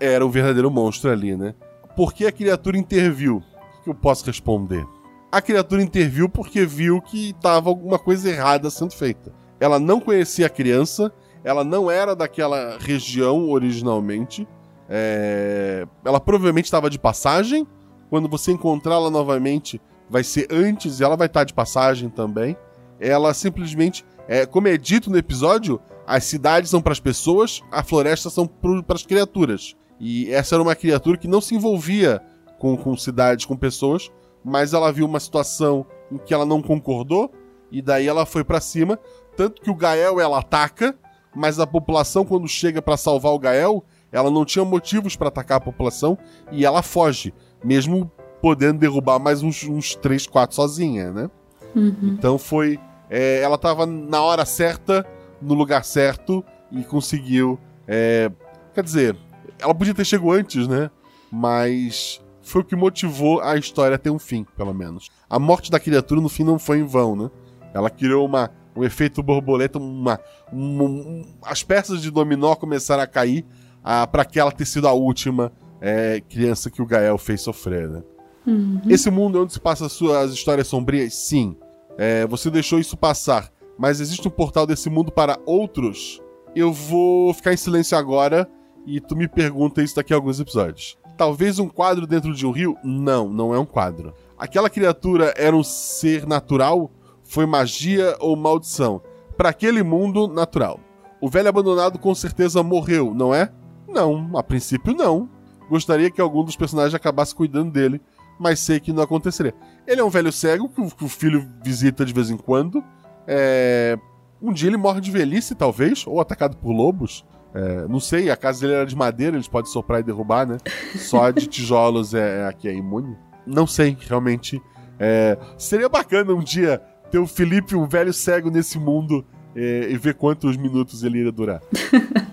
[0.00, 1.54] era o verdadeiro monstro ali, né?
[1.94, 3.42] Por que a criatura interviu?
[3.78, 4.86] O que eu posso responder?
[5.30, 9.32] A criatura interviu porque viu que estava alguma coisa errada sendo feita.
[9.60, 11.12] Ela não conhecia a criança,
[11.44, 14.48] ela não era daquela região originalmente.
[14.88, 15.86] É...
[16.04, 17.66] Ela provavelmente estava de passagem.
[18.08, 22.56] Quando você encontrá-la novamente, vai ser antes e ela vai estar de passagem também.
[22.98, 27.84] Ela simplesmente, é, como é dito no episódio, as cidades são para as pessoas, a
[27.84, 29.76] floresta são para as criaturas.
[30.00, 32.22] E essa era uma criatura que não se envolvia
[32.58, 34.10] com, com cidades, com pessoas,
[34.42, 37.30] mas ela viu uma situação em que ela não concordou,
[37.70, 38.98] e daí ela foi para cima.
[39.36, 40.96] Tanto que o Gael ela ataca,
[41.34, 45.58] mas a população, quando chega para salvar o Gael, ela não tinha motivos para atacar
[45.58, 46.18] a população
[46.50, 47.32] e ela foge,
[47.62, 48.10] mesmo
[48.40, 51.30] podendo derrubar mais uns, uns 3, 4 sozinha, né?
[51.74, 51.94] Uhum.
[52.02, 52.80] Então foi.
[53.08, 55.06] É, ela tava na hora certa,
[55.40, 57.58] no lugar certo, e conseguiu.
[57.86, 58.30] É,
[58.74, 59.16] quer dizer,
[59.60, 60.90] ela podia ter chegado antes, né?
[61.30, 65.08] Mas foi o que motivou a história a ter um fim, pelo menos.
[65.28, 67.30] A morte da criatura no fim não foi em vão, né?
[67.72, 70.18] Ela criou uma, um efeito borboleta, uma,
[70.52, 73.44] uma um, as peças de dominó começaram a cair
[73.84, 77.88] ah, para que ela ter sido a última é, criança que o Gael fez sofrer,
[77.88, 78.02] né?
[78.46, 78.80] Uhum.
[78.88, 81.56] Esse mundo é onde se passa as suas histórias sombrias, sim.
[81.96, 86.20] É, você deixou isso passar, mas existe um portal desse mundo para outros?
[86.54, 88.48] Eu vou ficar em silêncio agora
[88.86, 90.98] e tu me pergunta isso daqui a alguns episódios.
[91.16, 92.76] Talvez um quadro dentro de um rio?
[92.82, 94.14] Não, não é um quadro.
[94.38, 96.90] Aquela criatura era um ser natural?
[97.22, 99.02] Foi magia ou maldição?
[99.36, 100.80] Para aquele mundo, natural.
[101.20, 103.52] O velho abandonado com certeza morreu, não é?
[103.86, 105.28] Não, a princípio não.
[105.68, 108.00] Gostaria que algum dos personagens acabasse cuidando dele,
[108.38, 109.54] mas sei que não aconteceria.
[109.86, 112.82] Ele é um velho cego que o, filho visita de vez em quando.
[113.26, 113.98] É...
[114.40, 117.24] Um dia ele morre de velhice, talvez, ou atacado por lobos.
[117.54, 120.58] É, não sei, a casa dele era de madeira, eles podem soprar e derrubar, né?
[120.96, 123.16] Só de tijolos é, é aqui é imune.
[123.46, 124.60] Não sei, realmente.
[124.98, 129.96] É, seria bacana um dia ter o Felipe, um velho cego nesse mundo, é, e
[129.96, 131.60] ver quantos minutos ele iria durar.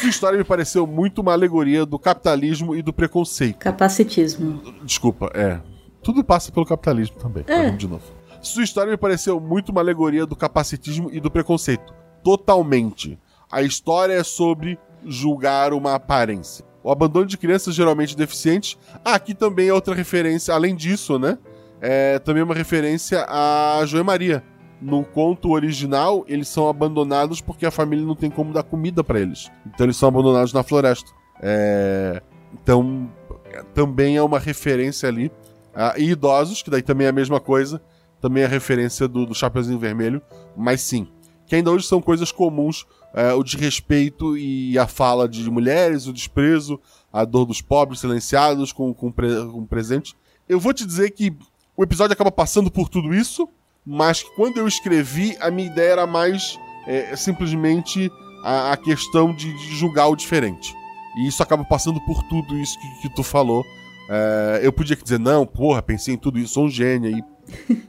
[0.00, 3.58] Sua história me pareceu muito uma alegoria do capitalismo e do preconceito.
[3.58, 4.62] Capacitismo.
[4.82, 5.60] Desculpa, é.
[6.02, 7.44] Tudo passa pelo capitalismo também.
[7.46, 7.70] É.
[7.70, 8.04] De novo.
[8.40, 11.92] Sua história me pareceu muito uma alegoria do capacitismo e do preconceito.
[12.22, 13.18] Totalmente.
[13.50, 16.64] A história é sobre julgar uma aparência.
[16.82, 18.78] O abandono de crianças geralmente deficientes.
[19.04, 21.38] Ah, aqui também é outra referência, além disso, né?
[21.80, 24.42] É também uma referência a João Maria.
[24.80, 29.18] No conto original, eles são abandonados porque a família não tem como dar comida para
[29.18, 29.50] eles.
[29.66, 31.10] Então eles são abandonados na floresta.
[31.42, 32.22] É...
[32.54, 33.10] Então,
[33.74, 35.32] também é uma referência ali.
[35.74, 37.80] Ah, e idosos, que daí também é a mesma coisa.
[38.20, 40.22] Também é a referência do, do Chapeuzinho Vermelho.
[40.56, 41.08] Mas sim,
[41.46, 46.12] que ainda hoje são coisas comuns é, o desrespeito e a fala de mulheres, o
[46.12, 46.80] desprezo,
[47.12, 50.14] a dor dos pobres silenciados com, com, pre, com presente.
[50.48, 51.34] Eu vou te dizer que
[51.76, 53.48] o episódio acaba passando por tudo isso,
[53.84, 58.10] mas quando eu escrevi, a minha ideia era mais é, simplesmente
[58.44, 60.74] a, a questão de, de, julgar o diferente.
[61.16, 63.64] E isso acaba passando por tudo isso que, que tu falou.
[64.10, 67.10] É, eu podia dizer, não, porra, pensei em tudo isso, sou um gênio.
[67.10, 67.24] E,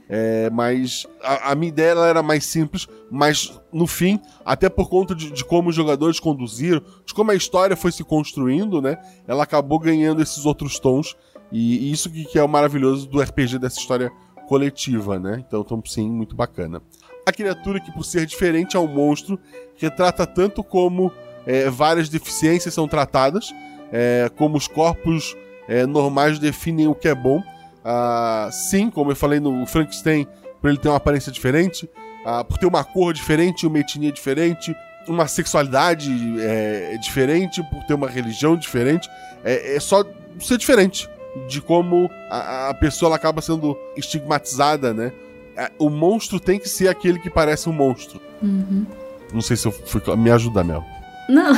[0.08, 5.14] é, mas a, a, minha ideia era mais simples, mas no fim, até por conta
[5.14, 8.98] de, de, como os jogadores conduziram, de como a história foi se construindo, né?
[9.26, 11.16] Ela acabou ganhando esses outros tons.
[11.52, 14.10] E, e isso que, que é o maravilhoso do RPG dessa história
[14.48, 15.42] coletiva, né?
[15.46, 16.82] Então, então, sim, muito bacana.
[17.26, 19.38] A criatura que, por ser diferente ao monstro,
[19.76, 21.12] retrata tanto como
[21.46, 23.54] é, várias deficiências são tratadas,
[23.92, 25.36] é, como os corpos
[25.68, 27.42] é, normais definem o que é bom.
[27.84, 30.26] Ah, sim, como eu falei no Frankenstein,
[30.60, 31.88] por ele ter uma aparência diferente,
[32.24, 34.74] ah, por ter uma cor diferente, uma etnia diferente,
[35.08, 39.08] uma sexualidade é, diferente, por ter uma religião diferente,
[39.44, 40.04] é, é só
[40.38, 41.08] ser diferente
[41.48, 45.12] de como a, a pessoa acaba sendo estigmatizada, né?
[45.56, 48.20] É, o monstro tem que ser aquele que parece um monstro.
[48.42, 48.86] Uhum.
[49.32, 50.00] Não sei se eu fui.
[50.16, 50.84] Me ajuda, Mel.
[51.28, 51.54] Não.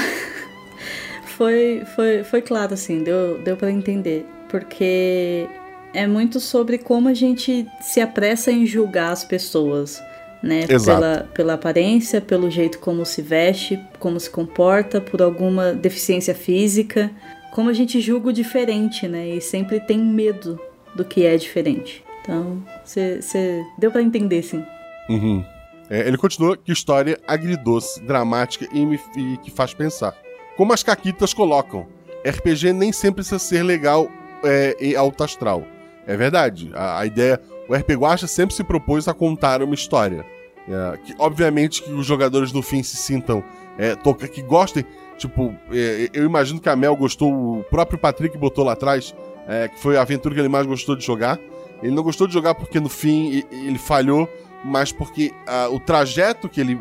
[1.36, 4.26] foi, foi, foi claro, assim, deu, deu para entender.
[4.48, 5.48] Porque
[5.94, 10.02] é muito sobre como a gente se apressa em julgar as pessoas.
[10.42, 10.64] Né?
[10.68, 11.00] Exato.
[11.00, 17.10] Pela, pela aparência, pelo jeito como se veste, como se comporta, por alguma deficiência física
[17.52, 19.28] como a gente julga o diferente, né?
[19.28, 20.58] E sempre tem medo
[20.94, 22.02] do que é diferente.
[22.22, 24.64] Então, você deu para entender, sim.
[25.08, 25.44] Uhum.
[25.90, 30.16] É, ele continua que história agridoce, dramática e, me, e que faz pensar.
[30.56, 31.86] Como as caquitas colocam,
[32.26, 34.08] RPG nem sempre precisa ser legal
[34.42, 35.62] é, e alto astral.
[36.06, 36.70] É verdade.
[36.74, 37.40] A, a, ideia.
[37.68, 40.24] O RPG Guacha sempre se propôs a contar uma história.
[40.68, 43.42] É, que, obviamente que os jogadores no fim se sintam.
[43.78, 44.84] É, toca, que gostem
[45.22, 49.14] Tipo, é, eu imagino que a Mel gostou, o próprio Patrick botou lá atrás,
[49.46, 51.38] é, que foi a aventura que ele mais gostou de jogar.
[51.80, 54.28] Ele não gostou de jogar porque no fim ele falhou,
[54.64, 55.32] mas porque
[55.70, 56.76] o trajeto que ele.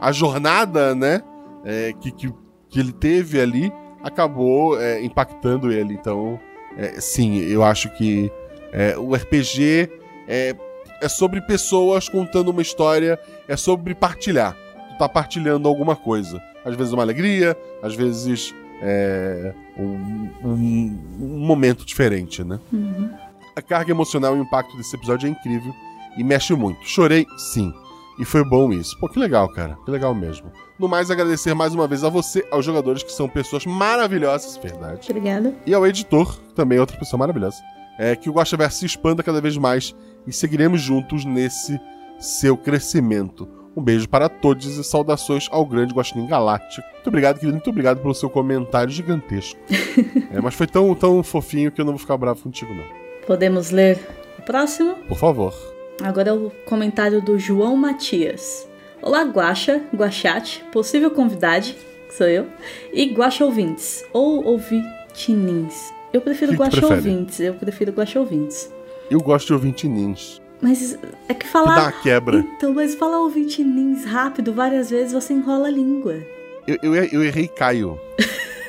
[0.00, 1.20] a jornada, né?
[1.64, 2.32] É, que, que,
[2.68, 3.72] que, ele teve ali
[4.04, 5.94] acabou é, impactando ele.
[5.94, 6.38] Então,
[6.76, 8.30] é, sim, eu acho que
[8.72, 9.90] é, o RPG
[10.28, 10.54] é,
[11.00, 14.56] é sobre pessoas contando uma história, é sobre partilhar.
[14.90, 21.38] Tu tá partilhando alguma coisa às vezes uma alegria, às vezes é, um, um, um,
[21.38, 22.58] momento diferente, né?
[22.72, 23.10] Uhum.
[23.56, 25.74] A carga emocional e o impacto desse episódio é incrível
[26.16, 26.86] e mexe muito.
[26.86, 27.72] Chorei, sim.
[28.18, 28.98] E foi bom isso.
[29.00, 29.78] Pô, que legal, cara.
[29.84, 30.52] Que legal mesmo.
[30.78, 35.10] No mais, agradecer mais uma vez a você, aos jogadores que são pessoas maravilhosas, verdade.
[35.10, 35.54] Obrigada.
[35.66, 37.56] E ao editor, também outra pessoa maravilhosa.
[38.02, 39.94] É, que o Guaxaverso se expanda cada vez mais
[40.26, 41.78] e seguiremos juntos nesse
[42.18, 43.46] seu crescimento.
[43.76, 46.88] Um beijo para todos e saudações ao grande Guaxinim Galáctico.
[46.94, 47.52] Muito obrigado, querido.
[47.52, 49.60] Muito obrigado pelo seu comentário gigantesco.
[50.32, 52.84] é, mas foi tão, tão fofinho que eu não vou ficar bravo contigo, não.
[53.26, 54.00] Podemos ler
[54.38, 54.94] o próximo?
[55.06, 55.54] Por favor.
[56.02, 58.66] Agora é o comentário do João Matias.
[59.02, 61.76] Olá, Guaxa, Guaxate, possível convidade,
[62.08, 62.46] que sou eu,
[62.94, 65.99] e Guaxa ouvintes, ou ouvintinins.
[66.12, 68.72] Eu prefiro Guaxa ouvintes, eu prefiro Guaxa ouvintes.
[69.10, 70.40] Eu gosto de ouvintinins.
[70.60, 71.74] Mas é que falar.
[71.74, 72.38] Que dá uma quebra.
[72.38, 76.20] Então, mas falar ouvinte nins rápido várias vezes você enrola a língua.
[76.66, 77.98] Eu, eu, eu errei Caio.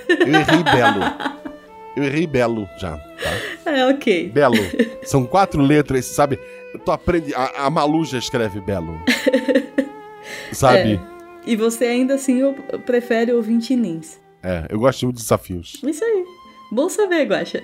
[0.09, 1.01] eu errei Belo.
[1.95, 3.71] Eu errei Belo já, tá?
[3.71, 4.29] É, ok.
[4.29, 4.55] Belo.
[5.03, 6.39] São quatro letras, sabe?
[6.85, 7.33] Tu aprende.
[7.35, 8.97] A, a Malu já escreve Belo.
[10.53, 10.93] sabe?
[10.93, 10.99] É.
[11.45, 12.53] E você ainda assim
[12.85, 14.19] prefere ouvinte nins.
[14.43, 15.81] É, eu gosto de desafios.
[15.83, 16.23] Isso aí.
[16.71, 17.61] Bom saber, Guaxa.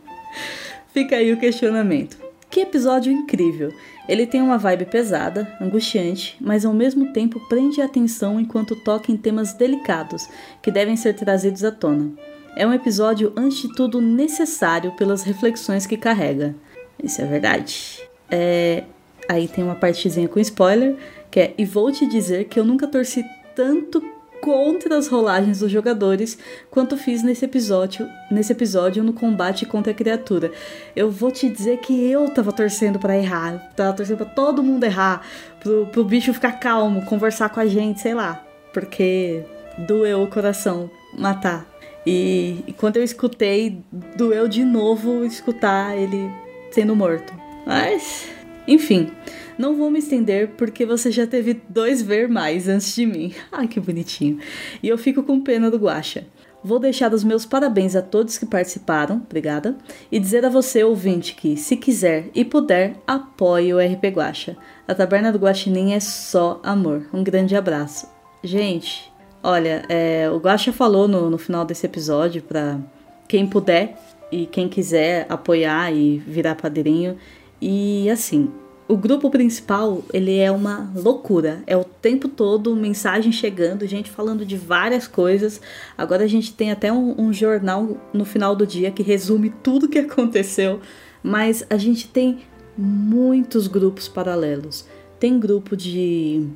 [0.94, 2.16] Fica aí o questionamento.
[2.48, 3.70] Que episódio incrível!
[4.08, 9.12] Ele tem uma vibe pesada, angustiante, mas ao mesmo tempo prende a atenção enquanto toca
[9.12, 10.26] em temas delicados
[10.62, 12.12] que devem ser trazidos à tona.
[12.56, 16.54] É um episódio, antes de tudo, necessário pelas reflexões que carrega.
[17.02, 18.00] Isso é verdade.
[18.30, 18.84] É...
[19.28, 20.96] Aí tem uma partezinha com spoiler,
[21.30, 23.22] que é: E vou te dizer que eu nunca torci
[23.54, 24.13] tanto
[24.44, 26.36] contra as rolagens dos jogadores
[26.70, 30.52] quanto fiz nesse episódio, nesse episódio no combate contra a criatura.
[30.94, 34.84] Eu vou te dizer que eu tava torcendo para errar, tava torcendo para todo mundo
[34.84, 35.22] errar,
[35.60, 39.42] pro, pro bicho ficar calmo, conversar com a gente, sei lá, porque
[39.78, 41.66] doeu o coração matar.
[42.06, 43.82] E, e quando eu escutei,
[44.14, 46.30] doeu de novo escutar ele
[46.70, 47.32] sendo morto.
[47.66, 48.28] Mas,
[48.66, 49.10] enfim.
[49.56, 53.32] Não vou me estender porque você já teve dois ver mais antes de mim.
[53.52, 54.38] Ai, que bonitinho.
[54.82, 56.26] E eu fico com pena do Guaxa.
[56.66, 59.76] Vou deixar os meus parabéns a todos que participaram, obrigada,
[60.10, 64.56] e dizer a você, ouvinte, que, se quiser e puder, apoie o RP Guacha.
[64.88, 67.06] A Taberna do Guaxinim é só amor.
[67.12, 68.08] Um grande abraço.
[68.42, 72.80] Gente, olha, é, o Guacha falou no, no final desse episódio para
[73.28, 73.98] quem puder
[74.32, 77.18] e quem quiser apoiar e virar padrinho.
[77.66, 78.50] E assim,
[78.86, 81.62] o grupo principal, ele é uma loucura.
[81.66, 85.62] É o tempo todo mensagem chegando, gente falando de várias coisas.
[85.96, 89.88] Agora a gente tem até um, um jornal no final do dia que resume tudo
[89.88, 90.78] que aconteceu.
[91.22, 92.40] Mas a gente tem
[92.76, 94.84] muitos grupos paralelos.
[95.18, 96.46] Tem grupo de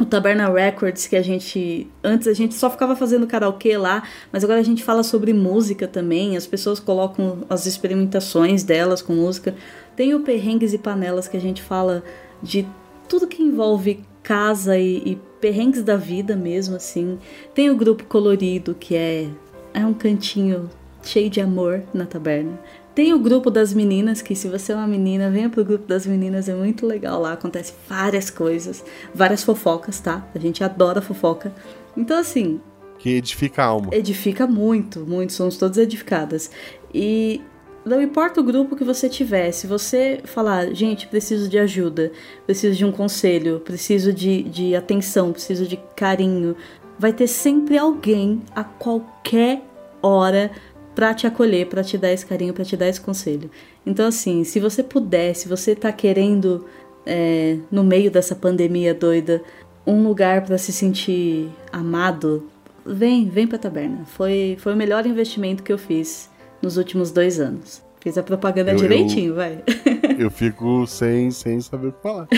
[0.00, 1.86] o Taberna Records, que a gente.
[2.02, 4.02] Antes a gente só ficava fazendo karaokê lá,
[4.32, 6.36] mas agora a gente fala sobre música também.
[6.36, 9.54] As pessoas colocam as experimentações delas com música.
[9.94, 12.02] Tem o Perrengues e Panelas, que a gente fala
[12.42, 12.66] de
[13.08, 17.18] tudo que envolve casa e, e perrengues da vida mesmo, assim.
[17.54, 19.28] Tem o Grupo Colorido, que é,
[19.74, 20.70] é um cantinho
[21.02, 22.58] cheio de amor na taberna.
[22.94, 26.06] Tem o grupo das meninas, que se você é uma menina, venha pro grupo das
[26.06, 30.28] meninas, é muito legal lá, acontece várias coisas, várias fofocas, tá?
[30.34, 31.54] A gente adora fofoca.
[31.96, 32.60] Então, assim.
[32.98, 33.88] Que edifica a alma.
[33.92, 36.50] Edifica muito, muito, somos todas edificadas.
[36.92, 37.40] E
[37.84, 42.12] não importa o grupo que você tiver, se você falar, gente, preciso de ajuda,
[42.46, 46.54] preciso de um conselho, preciso de, de atenção, preciso de carinho,
[46.98, 49.62] vai ter sempre alguém a qualquer
[50.00, 50.50] hora
[50.94, 53.50] para te acolher, para te dar esse carinho, para te dar esse conselho.
[53.84, 56.66] Então, assim, se você puder, se você tá querendo,
[57.06, 59.42] é, no meio dessa pandemia doida,
[59.86, 62.48] um lugar para se sentir amado,
[62.84, 64.04] vem, vem pra taberna.
[64.04, 67.82] Foi, foi o melhor investimento que eu fiz nos últimos dois anos.
[68.00, 69.62] Fiz a propaganda eu, direitinho, eu, vai.
[70.18, 72.28] Eu fico sem, sem saber o que falar.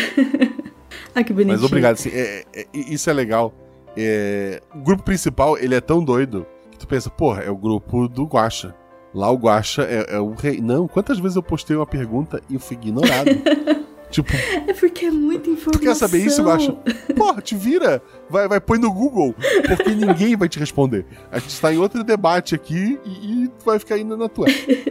[1.15, 1.57] ah, que bonitinho.
[1.57, 3.53] Mas obrigado, assim, é, é, isso é legal.
[3.97, 6.47] É, o grupo principal, ele é tão doido
[6.79, 8.75] tu pensa, porra, é o grupo do Guacha.
[9.15, 10.61] Lá o Guacha é, é, o rei.
[10.61, 13.31] Não, quantas vezes eu postei uma pergunta e fui ignorado?
[14.11, 14.33] tipo.
[14.67, 15.81] É porque é muita informação.
[15.81, 16.73] Tu quer saber isso, Guacha?
[17.17, 18.03] Porra, te vira.
[18.29, 19.35] Vai, vai põe no Google.
[19.67, 21.07] Porque ninguém vai te responder.
[21.31, 24.47] A gente está em outro debate aqui e, e tu vai ficar indo na tua.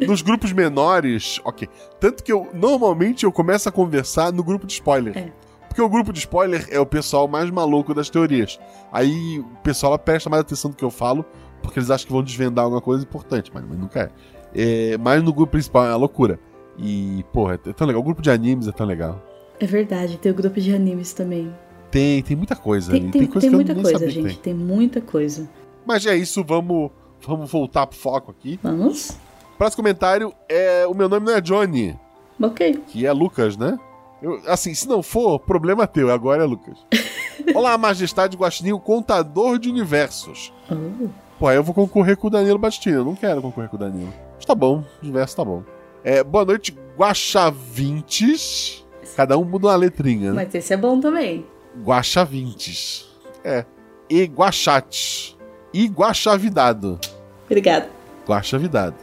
[0.08, 1.67] Nos grupos menores, ok.
[2.00, 5.17] Tanto que eu normalmente eu começo a conversar no grupo de spoiler.
[5.17, 5.43] É.
[5.67, 8.60] Porque o grupo de spoiler é o pessoal mais maluco das teorias.
[8.91, 11.26] Aí o pessoal presta mais atenção do que eu falo,
[11.63, 14.12] porque eles acham que vão desvendar alguma coisa importante, mas, mas nunca
[14.54, 14.91] é.
[14.93, 14.97] é.
[14.97, 16.39] Mas no grupo principal é uma loucura.
[16.78, 18.02] E, porra, é tão legal.
[18.02, 19.21] O grupo de animes é tão legal.
[19.60, 21.54] É verdade, tem o grupo de animes também.
[21.89, 23.12] Tem, tem muita coisa tem, ali.
[23.12, 24.39] Tem, tem, coisa tem muita coisa, gente.
[24.39, 24.54] Tem.
[24.54, 24.54] tem.
[24.54, 25.49] muita coisa.
[25.86, 26.91] Mas é isso, vamos,
[27.26, 28.60] vamos voltar pro foco aqui.
[28.62, 29.17] Vamos.
[29.58, 30.86] Próximo comentário é.
[30.88, 31.95] O meu nome não é Johnny.
[32.41, 32.84] Ok.
[32.88, 33.78] Que é Lucas, né?
[34.21, 36.78] Eu, assim, se não for, problema teu, agora é Lucas.
[37.54, 40.52] Olá, Majestade Guaxinim, o contador de universos.
[40.71, 41.10] Oh.
[41.44, 42.96] Pô, aí eu vou concorrer com o Danilo Bastinho.
[42.96, 44.14] Eu não quero concorrer com o Danilo.
[44.34, 45.62] Mas tá bom, o universo tá bom.
[46.02, 48.88] É, boa noite, Guaxavintes.
[49.14, 50.36] Cada um muda uma letrinha, né?
[50.46, 51.46] Mas esse é bom também.
[51.84, 53.10] Guaxavintes.
[53.44, 53.66] É.
[54.10, 55.38] E Guaxates.
[55.74, 56.98] E Guaxavidado.
[57.44, 57.90] Obrigado.
[58.26, 58.96] Guaxavidado.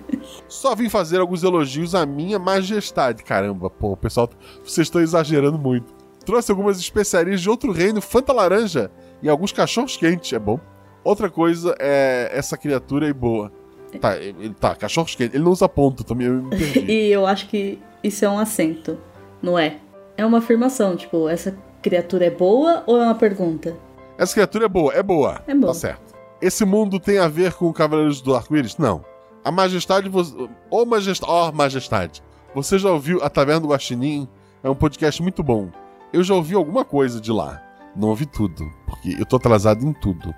[0.48, 3.22] Só vim fazer alguns elogios à minha majestade.
[3.22, 4.30] Caramba, pô, pessoal,
[4.64, 5.92] vocês estão exagerando muito.
[6.24, 8.90] Trouxe algumas especiarias de outro reino, Fanta Laranja
[9.22, 10.32] e alguns cachorros quentes.
[10.32, 10.58] É bom.
[11.04, 13.52] Outra coisa é essa criatura é boa.
[14.00, 15.36] Tá, ele tá, cachorro quente.
[15.36, 16.56] Ele não usa ponto também, eu me
[16.88, 18.98] e eu acho que isso é um acento,
[19.42, 19.78] não é?
[20.16, 23.76] É uma afirmação, tipo, essa criatura é boa ou é uma pergunta?
[24.16, 25.42] Essa criatura é boa, é boa.
[25.46, 25.72] É boa.
[25.72, 26.14] Tá certo.
[26.40, 28.76] Esse mundo tem a ver com Cavaleiros do Arco-Íris?
[28.78, 29.04] Não.
[29.44, 30.08] A Majestade.
[30.08, 31.30] Ô, oh, Majestade.
[31.30, 32.22] Ó, oh, Majestade.
[32.54, 34.28] Você já ouviu A Taverna do Guaxinim?
[34.62, 35.70] É um podcast muito bom.
[36.12, 37.62] Eu já ouvi alguma coisa de lá.
[37.96, 40.34] Não ouvi tudo, porque eu tô atrasado em tudo.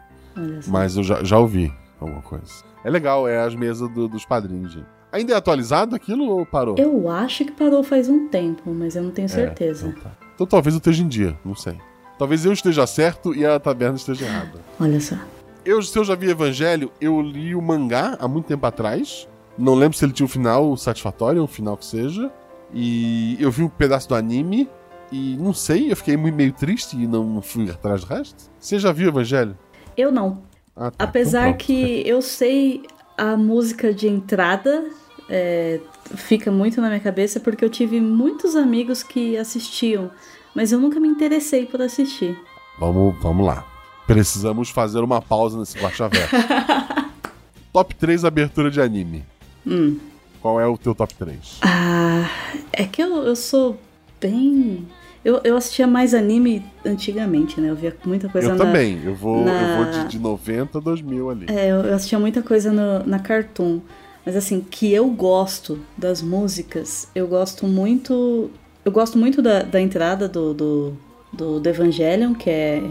[0.66, 2.52] Mas eu já, já ouvi alguma coisa.
[2.84, 4.86] É legal, é as mesas do, dos padrinhos, gente.
[5.10, 6.74] Ainda é atualizado aquilo ou parou?
[6.76, 9.86] Eu acho que parou faz um tempo, mas eu não tenho é, certeza.
[9.86, 10.10] É, então, tá.
[10.34, 11.78] então talvez eu esteja em dia, não sei.
[12.18, 14.60] Talvez eu esteja certo e a taberna esteja errada.
[14.78, 15.16] Olha só.
[15.64, 19.28] Eu, se eu já vi Evangelho, eu li o mangá há muito tempo atrás.
[19.56, 22.30] Não lembro se ele tinha um final satisfatório, um final que seja.
[22.72, 24.68] E eu vi um pedaço do anime.
[25.10, 28.50] E não sei, eu fiquei meio triste e não fui atrás do resto.
[28.58, 29.56] Você já viu Evangelho?
[29.96, 30.42] Eu não.
[30.76, 31.04] Ah, tá.
[31.04, 32.82] Apesar então, que eu sei
[33.16, 34.84] a música de entrada,
[35.28, 35.80] é,
[36.16, 40.10] fica muito na minha cabeça porque eu tive muitos amigos que assistiam,
[40.54, 42.38] mas eu nunca me interessei por assistir.
[42.78, 43.64] Vamos, vamos lá.
[44.06, 46.34] Precisamos fazer uma pausa nesse guaxaverso.
[47.72, 49.24] top 3 abertura de anime.
[49.66, 49.98] Hum.
[50.40, 51.60] Qual é o teu top 3?
[51.62, 52.28] Ah,
[52.72, 53.78] é que eu, eu sou
[54.20, 54.86] bem
[55.24, 57.70] eu, eu assistia mais anime antigamente, né?
[57.70, 58.64] Eu via muita coisa eu na...
[58.64, 59.00] Eu também.
[59.02, 59.52] Eu vou, na...
[59.52, 61.46] eu vou de, de 90 a 2000 ali.
[61.48, 63.80] É, eu, eu assistia muita coisa no, na Cartoon.
[64.26, 68.50] Mas assim, que eu gosto das músicas, eu gosto muito...
[68.84, 70.96] Eu gosto muito da, da entrada do, do,
[71.32, 72.82] do, do Evangelion, que é...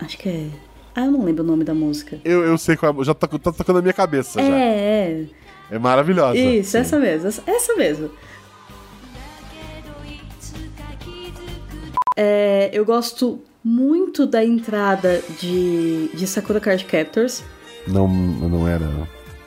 [0.00, 0.46] Acho que é...
[0.92, 2.18] Ah, eu não lembro o nome da música.
[2.24, 3.04] Eu, eu sei qual é.
[3.04, 4.58] Já tá, tá tocando na minha cabeça é, já.
[4.58, 5.26] É,
[5.70, 5.78] é.
[5.78, 6.38] maravilhosa.
[6.38, 6.78] Isso, sim.
[6.78, 7.28] essa mesmo.
[7.46, 8.10] Essa mesmo.
[12.16, 17.42] É, eu gosto muito da entrada de, de Sakura Card Captors.
[17.86, 18.88] Não, não era.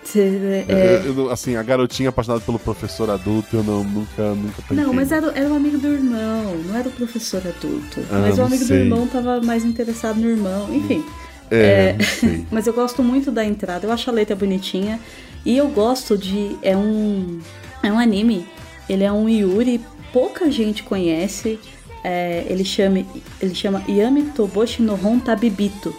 [0.04, 4.34] Cê- Eu- é, eu não- assim, a garotinha apaixonada pelo professor adulto, eu não, nunca,
[4.36, 4.78] nunca tanquei.
[4.78, 8.00] não, mas era, era o amigo do irmão, não era o professor adulto.
[8.12, 8.82] Ah, mas o amigo do sei.
[8.82, 11.04] irmão tava mais interessado no irmão, enfim.
[11.52, 11.98] É, É.
[12.52, 15.00] Mas eu gosto muito da entrada, eu acho a letra bonitinha.
[15.44, 16.56] E eu gosto de.
[16.62, 17.40] É um.
[17.82, 18.46] É um anime.
[18.88, 19.82] Ele é um Yuri,
[20.14, 21.58] pouca gente conhece.
[22.04, 23.06] É, ele, chama,
[23.42, 25.94] ele chama Yami Toboshi no Hon Tabibito.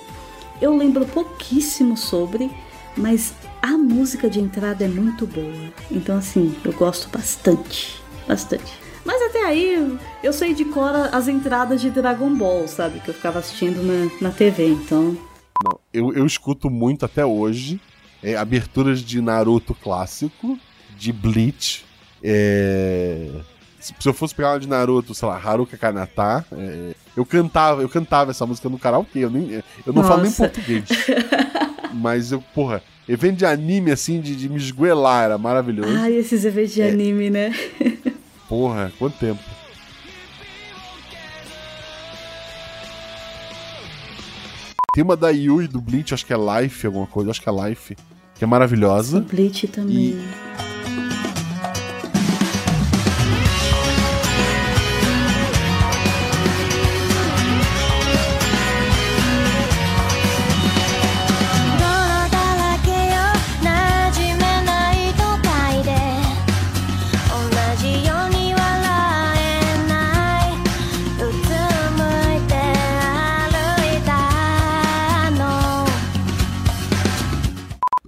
[0.60, 2.50] Eu lembro pouquíssimo sobre,
[2.96, 5.72] mas a música de entrada é muito boa.
[5.90, 8.00] Então, assim, eu gosto bastante.
[8.26, 8.72] Bastante.
[9.04, 13.00] Mas até aí, eu sei de cor as entradas de Dragon Ball, sabe?
[13.00, 15.16] Que eu ficava assistindo na, na TV, então.
[15.64, 17.80] Não, eu, eu escuto muito até hoje
[18.22, 20.58] é, aberturas de Naruto clássico,
[20.96, 21.84] de Bleach.
[22.22, 23.30] é,
[23.80, 27.80] Se, se eu fosse pegar uma de Naruto, sei lá, Haruka Kanata, é, eu cantava,
[27.80, 30.48] eu cantava essa música no karaokê, eu, nem, eu não falo nem Nossa.
[30.48, 30.84] português.
[31.92, 35.96] Mas eu, porra, evento de anime assim, de, de me esguelar, era maravilhoso.
[35.96, 37.52] Ai, esses eventos de anime, né?
[38.48, 39.40] Porra, quanto tempo.
[44.92, 47.68] Tem uma da Yui do Bleach, acho que é Life, alguma coisa, acho que é
[47.68, 47.96] Life,
[48.34, 49.20] que é maravilhosa.
[49.20, 50.18] Bleach também.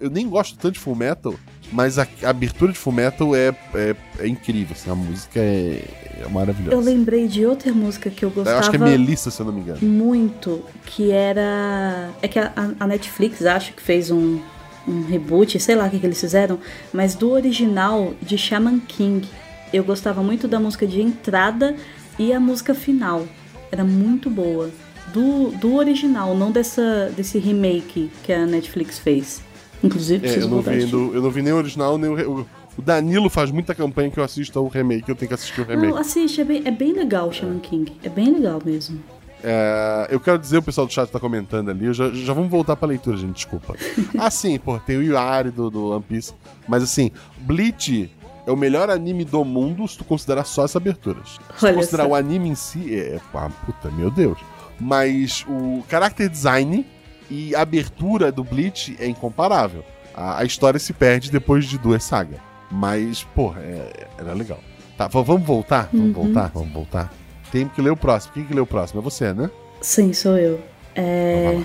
[0.03, 1.33] Eu nem gosto tanto de Full Metal,
[1.71, 5.85] mas a, a abertura de Full Metal é, é, é incrível, assim, a música é,
[6.21, 6.75] é maravilhosa.
[6.75, 9.47] Eu lembrei de outra música que eu Eu gostava acho que é Melissa, se eu
[9.47, 9.79] não me engano.
[9.81, 12.11] muito, que era.
[12.21, 14.41] É que a, a Netflix acho que fez um,
[14.89, 16.59] um reboot, sei lá o que, que eles fizeram,
[16.93, 19.29] mas do original de Shaman King.
[19.73, 21.77] Eu gostava muito da música de entrada
[22.19, 23.25] e a música final.
[23.71, 24.69] Era muito boa.
[25.13, 29.41] Do, do original, não dessa, desse remake que a Netflix fez.
[29.83, 32.47] Inclusive, É, eu, não vi, ainda- eu não vi nem o original, nem o, o.
[32.83, 35.93] Danilo faz muita campanha que eu assisto ao remake, eu tenho que assistir o remake.
[35.93, 37.93] Não, assiste, é bem, é bem legal o Shaman King.
[38.03, 38.99] É bem legal mesmo.
[39.45, 42.77] É, eu quero dizer, o pessoal do chat tá comentando ali, já, já vamos voltar
[42.77, 43.75] pra leitura, gente, desculpa.
[44.19, 46.33] ah, sim, pô, tem o Yari do, do One Piece,
[46.69, 48.09] mas assim, Bleach
[48.47, 51.39] é o melhor anime do mundo se tu considerar só as aberturas.
[51.59, 52.11] Se tu considerar só.
[52.11, 54.39] o anime em si, é, ah, puta, meu Deus.
[54.81, 56.87] Mas o character design
[57.33, 59.85] e a abertura do Bleach é incomparável.
[60.15, 62.39] A, a história se perde depois de duas sagas.
[62.71, 64.61] Mas, porra, é- era legal.
[64.97, 65.89] Tá, vamos voltar?
[65.93, 66.13] Vamos Uhum.
[66.13, 66.51] voltar?
[66.55, 67.13] Vamos voltar.
[67.51, 68.35] Tem que ler o próximo.
[68.35, 69.01] Quem que lê o próximo?
[69.01, 69.51] É você, né?
[69.81, 70.61] Sim, sou eu.
[70.95, 71.61] É.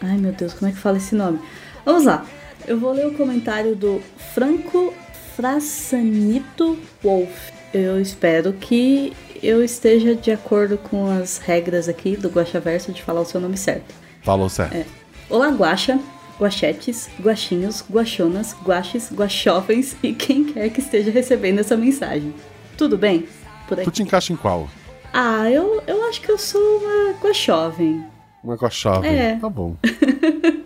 [0.00, 1.38] Ai meu Deus, como é que fala esse nome?
[1.84, 2.24] Vamos lá.
[2.66, 4.00] Eu vou ler o comentário do
[4.34, 4.92] Franco
[5.36, 7.50] Frassanito Wolf.
[7.72, 9.12] Eu espero que
[9.42, 13.56] eu esteja de acordo com as regras aqui do Guaxaverso de falar o seu nome
[13.56, 13.94] certo.
[14.22, 14.74] Falou certo.
[14.76, 14.84] É.
[15.32, 15.98] Olá, Guaxa,
[16.38, 22.34] Guachetes, Guaxinhos, Guaxonas, Guaches, Guaxovens e quem quer que esteja recebendo essa mensagem.
[22.76, 23.26] Tudo bem?
[23.66, 23.90] Por Tu aqui.
[23.90, 24.68] te encaixa em qual?
[25.10, 28.04] Ah, eu, eu acho que eu sou uma Guaxovem.
[28.44, 29.08] Uma chave.
[29.08, 29.36] É.
[29.40, 29.74] Tá bom.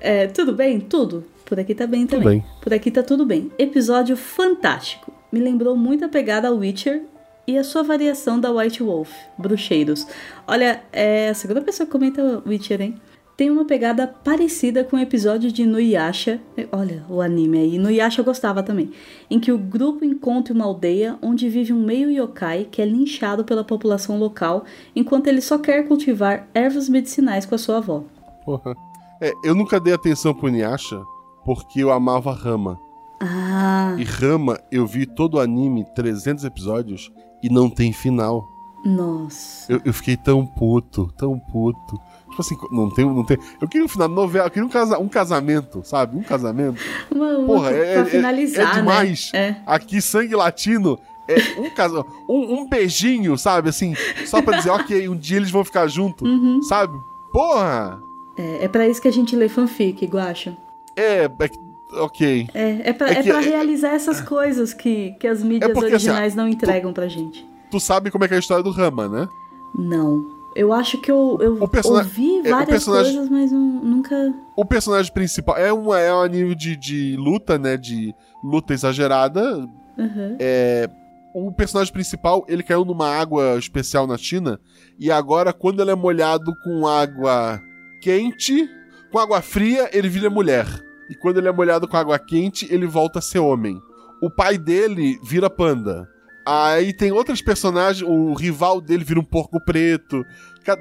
[0.00, 0.78] É, tudo bem?
[0.78, 1.24] Tudo.
[1.44, 2.38] Por aqui tá bem Tudo também.
[2.38, 2.48] bem.
[2.62, 3.50] Por aqui tá tudo bem.
[3.58, 5.12] Episódio fantástico.
[5.32, 7.02] Me lembrou muito a pegada Witcher
[7.44, 10.06] e a sua variação da White Wolf, Bruxeiros.
[10.46, 12.94] Olha, é a segunda pessoa que comenta Witcher, hein?
[13.38, 16.40] Tem uma pegada parecida com o episódio de Nuyasha.
[16.72, 17.78] Olha, o anime aí.
[17.78, 18.90] Nuyasha eu gostava também.
[19.30, 23.44] Em que o grupo encontra uma aldeia onde vive um meio yokai que é linchado
[23.44, 24.64] pela população local
[24.96, 28.02] enquanto ele só quer cultivar ervas medicinais com a sua avó.
[28.44, 28.74] Porra.
[29.20, 31.00] É, eu nunca dei atenção pro Inuyasha
[31.44, 32.76] porque eu amava Rama.
[33.20, 38.44] Ah, E Rama, eu vi todo o anime, 300 episódios, e não tem final.
[38.84, 39.72] nossa.
[39.72, 42.00] Eu, eu fiquei tão puto, tão puto.
[42.38, 43.36] Tipo assim, não tem, não tem.
[43.60, 46.16] Eu queria um final de novela, eu queria um, casa, um casamento, sabe?
[46.16, 46.80] Um casamento.
[47.10, 49.30] Uma, Porra, é, pra é- finalizar, é demais.
[49.34, 49.40] né?
[49.40, 49.56] É.
[49.66, 50.98] Aqui, sangue latino.
[51.26, 53.68] É um casal, um, um beijinho, sabe?
[53.68, 56.62] Assim, só pra dizer, ok, um dia eles vão ficar junto, Uhum.
[56.62, 56.96] sabe?
[57.32, 58.00] Porra!
[58.38, 60.56] É, é pra isso que a gente lê fanfic, Guacha.
[60.96, 61.58] É, é que-
[62.00, 62.48] ok.
[62.54, 65.86] É, é pra, É é que- pra realizar essas coisas que, que as mídias porque,
[65.94, 67.44] assim, originais não entregam pra gente.
[67.70, 69.28] Tu sabe como é que é a história do Rama, né?
[69.74, 70.37] Não.
[70.58, 74.34] Eu acho que eu, eu ouvi é, várias personagem- coisas, mas nu- nunca.
[74.56, 77.76] O personagem principal é, uma, é um anime de, de luta, né?
[77.76, 79.40] De luta exagerada.
[79.96, 80.36] Uhum.
[80.40, 80.90] É,
[81.34, 84.58] o personagem principal, ele caiu numa água especial na China,
[84.98, 87.60] e agora, quando ele é molhado com água
[88.02, 88.68] quente,
[89.12, 90.66] com água fria, ele vira mulher.
[91.08, 93.78] E quando ele é molhado com água quente, ele volta a ser homem.
[94.20, 96.08] O pai dele vira panda.
[96.50, 100.24] Aí tem outros personagens, o rival dele vira um porco preto.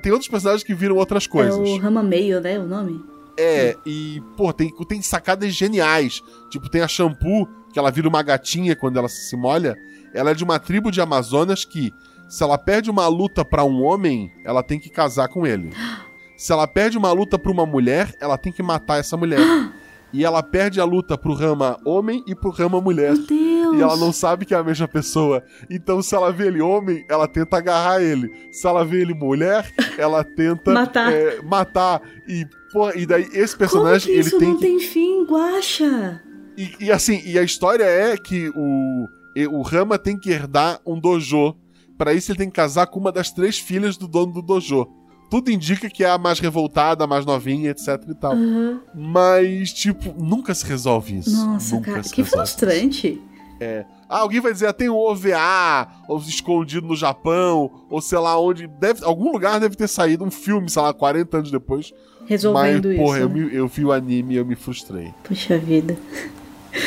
[0.01, 1.55] Tem outros personagens que viram outras coisas.
[1.55, 2.57] É o Rama Meio, né?
[2.57, 3.03] O nome?
[3.37, 6.23] É, e, pô, tem, tem sacadas geniais.
[6.49, 9.75] Tipo, tem a Shampoo, que ela vira uma gatinha quando ela se molha.
[10.13, 11.93] Ela é de uma tribo de Amazonas que,
[12.29, 15.71] se ela perde uma luta pra um homem, ela tem que casar com ele.
[16.37, 19.39] Se ela perde uma luta pra uma mulher, ela tem que matar essa mulher.
[20.13, 23.13] E ela perde a luta pro rama homem e pro rama mulher.
[23.13, 23.56] Meu Deus!
[23.75, 25.43] E ela não sabe que é a mesma pessoa.
[25.69, 28.29] Então, se ela vê ele homem, ela tenta agarrar ele.
[28.51, 31.11] Se ela vê ele mulher, ela tenta Matar.
[31.11, 32.01] é, matar.
[32.27, 34.61] E, pô, e daí esse Como personagem, que isso ele tem não que.
[34.61, 36.21] tem fim, Guaxa?
[36.57, 39.05] E, e assim, e a história é que o,
[39.51, 41.55] o Rama tem que herdar um dojo.
[41.97, 44.87] Pra isso, ele tem que casar com uma das três filhas do dono do dojo.
[45.29, 48.31] Tudo indica que é a mais revoltada, a mais novinha, etc e tal.
[48.33, 48.79] Aham.
[48.95, 51.35] Mas, tipo, nunca se resolve isso.
[51.35, 53.26] Nossa, nunca cara, que resolve
[53.59, 53.85] frustrante.
[54.09, 58.39] ah, alguém vai dizer, ah, tem um OVA, ou escondido no Japão, ou sei lá
[58.39, 58.67] onde.
[58.67, 61.93] Deve, algum lugar deve ter saído um filme, sei lá, 40 anos depois.
[62.25, 63.25] Resolvendo mas, porra, isso.
[63.25, 65.13] eu, me- eu vi o anime e eu me frustrei.
[65.23, 65.97] Puxa vida.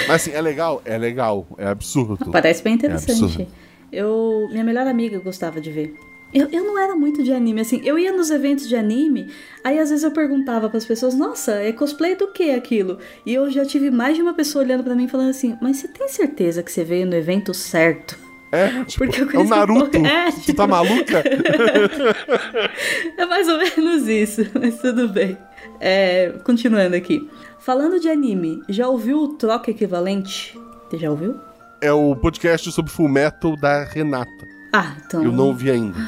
[0.06, 0.82] Mas assim, é legal?
[0.84, 1.46] É legal.
[1.56, 2.30] É absurdo.
[2.30, 3.24] Parece bem É interessante.
[3.24, 3.46] absurdo.
[3.90, 5.94] eu, minha melhor amiga gostava de ver.
[6.32, 7.80] Eu, eu não era muito de anime, assim.
[7.84, 9.30] Eu ia nos eventos de anime,
[9.64, 12.98] aí às vezes eu perguntava pras pessoas: Nossa, é cosplay do que aquilo?
[13.26, 15.88] E eu já tive mais de uma pessoa olhando pra mim falando assim: Mas você
[15.88, 18.16] tem certeza que você veio no evento certo?
[18.52, 19.90] É, tipo, Porque eu é o Naruto.
[19.90, 21.22] pouco- É, tu tipo- tá maluca?
[23.16, 25.36] É mais ou menos isso, mas tudo bem.
[25.80, 27.28] É, continuando aqui.
[27.58, 30.58] Falando de anime, já ouviu o Troca Equivalente?
[30.88, 31.36] Você já ouviu?
[31.82, 34.46] é o podcast sobre Full Metal da Renata.
[34.72, 35.22] Ah, então.
[35.22, 35.98] Eu não ouvi ainda.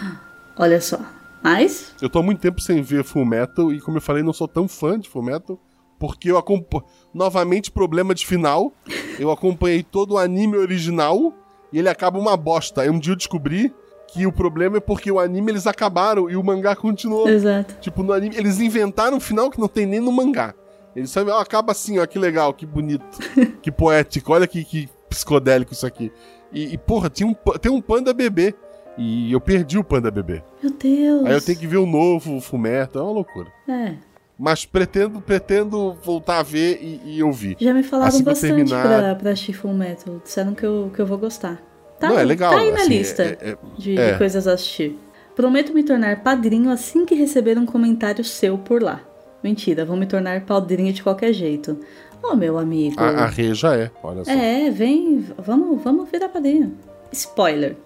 [0.56, 1.00] Olha só.
[1.42, 1.94] Mas.
[2.00, 4.46] Eu tô há muito tempo sem ver Full Metal e, como eu falei, não sou
[4.46, 5.58] tão fã de Full Metal.
[5.98, 6.84] Porque eu acompanho.
[7.14, 8.72] Novamente, problema de final.
[9.18, 11.32] Eu acompanhei todo o anime original
[11.72, 12.82] e ele acaba uma bosta.
[12.82, 13.72] Aí um dia eu descobri
[14.12, 17.28] que o problema é porque o anime eles acabaram e o mangá continuou.
[17.28, 17.76] Exato.
[17.80, 20.54] Tipo, no anime, eles inventaram um final que não tem nem no mangá.
[20.94, 23.04] Eles só ó, acaba assim, ó, que legal, que bonito,
[23.62, 26.12] que poético, olha que, que psicodélico isso aqui.
[26.52, 28.54] E, e, porra, tinha um, tem um panda bebê.
[28.98, 30.42] E eu perdi o panda bebê.
[30.62, 31.24] Meu Deus.
[31.26, 33.48] Aí eu tenho que ver o novo, o Fumeto, é uma loucura.
[33.66, 33.94] É.
[34.38, 37.56] Mas pretendo, pretendo voltar a ver e, e ouvir.
[37.60, 40.20] Já me falaram Assim bastante terminar- pra, pra assistir Full Metal.
[40.22, 41.62] Disseram que eu, que eu vou gostar.
[41.98, 44.12] Tá, Não, é legal, Tá aí na assim, lista é- é- de, é.
[44.12, 44.98] de coisas a assistir.
[45.36, 49.00] Prometo me tornar padrinho assim que receber um comentário seu por lá.
[49.42, 51.78] Mentira, vou me tornar padrinho de qualquer jeito.
[52.22, 53.00] Ô, meu amigo.
[53.00, 54.30] A, a Rê já é, olha só.
[54.30, 56.76] É, vem, vamos, vamos virar padrinho.
[57.12, 57.76] Spoiler.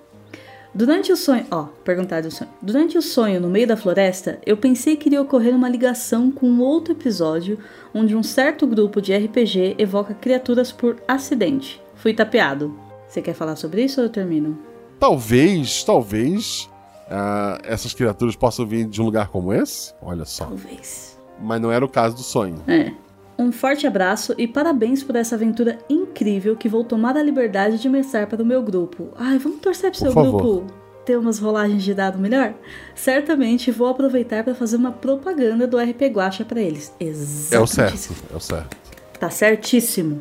[0.74, 2.50] Durante o sonho, ó, perguntar do sonho.
[2.60, 6.46] Durante o sonho no meio da floresta, eu pensei que iria ocorrer uma ligação com
[6.46, 7.58] um outro episódio
[7.94, 11.80] onde um certo grupo de RPG evoca criaturas por acidente.
[11.94, 12.78] Fui tapeado.
[13.08, 14.58] Você quer falar sobre isso ou eu termino?
[15.00, 16.68] Talvez, talvez
[17.10, 19.94] ah, essas criaturas possam vir de um lugar como esse.
[20.02, 20.44] Olha só.
[20.44, 21.18] Talvez.
[21.40, 22.62] Mas não era o caso do sonho.
[22.66, 22.92] É.
[23.38, 27.88] Um forte abraço e parabéns por essa aventura incrível que vou tomar a liberdade de
[27.88, 29.08] mestrar para o meu grupo.
[29.16, 30.42] Ai, vamos torcer pro Por seu favor.
[30.42, 30.74] grupo
[31.04, 32.54] ter umas rolagens de dado melhor?
[32.94, 36.92] Certamente vou aproveitar para fazer uma propaganda do RP Guacha para eles.
[36.98, 37.54] Exatamente.
[37.54, 38.76] É o certo, é o certo.
[39.20, 40.20] Tá certíssimo.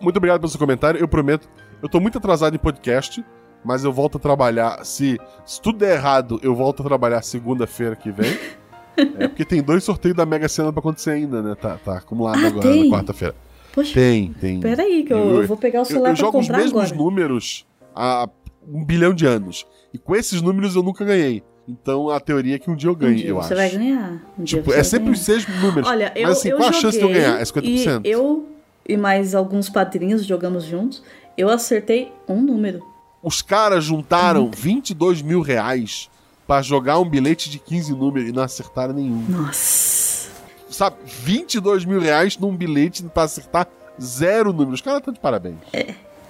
[0.00, 1.00] Muito obrigado pelo seu comentário.
[1.00, 1.48] Eu prometo,
[1.82, 3.24] eu tô muito atrasado em podcast,
[3.64, 4.84] mas eu volto a trabalhar.
[4.84, 8.38] Se, se tudo der errado, eu volto a trabalhar segunda-feira que vem.
[8.96, 11.54] é porque tem dois sorteios da Mega Sena pra acontecer ainda, né?
[11.54, 12.88] Tá, tá acumulado Ah, agora tem?
[12.90, 13.34] na quarta-feira.
[13.74, 14.60] Poxa, Tem, tem.
[14.60, 16.94] peraí que eu, eu vou pegar o eu, celular eu pra jogo os mesmos agora.
[16.94, 18.28] números há
[18.68, 19.66] um bilhão de anos.
[19.94, 21.42] E com esses números eu nunca ganhei.
[21.66, 23.62] Então a teoria é que um dia eu Um ganhe, dia eu você acho.
[23.62, 24.12] vai ganhar.
[24.38, 25.12] Um dia Tipo, você é vai sempre ganhar.
[25.14, 25.88] os seis números.
[25.88, 27.40] Olha, eu, Mas assim, eu qual a chance de eu ganhar?
[27.40, 28.00] É 50%?
[28.04, 28.46] E eu
[28.86, 31.02] e mais alguns padrinhos jogamos juntos.
[31.38, 32.82] Eu acertei um número.
[33.22, 36.10] Os caras juntaram 22 mil reais
[36.52, 39.24] pra jogar um bilhete de 15 números e não acertaram nenhum.
[39.26, 40.28] Nossa.
[40.68, 43.66] Sabe, 22 mil reais num bilhete pra acertar
[43.98, 44.74] zero números.
[44.74, 45.56] Os caras estão de parabéns.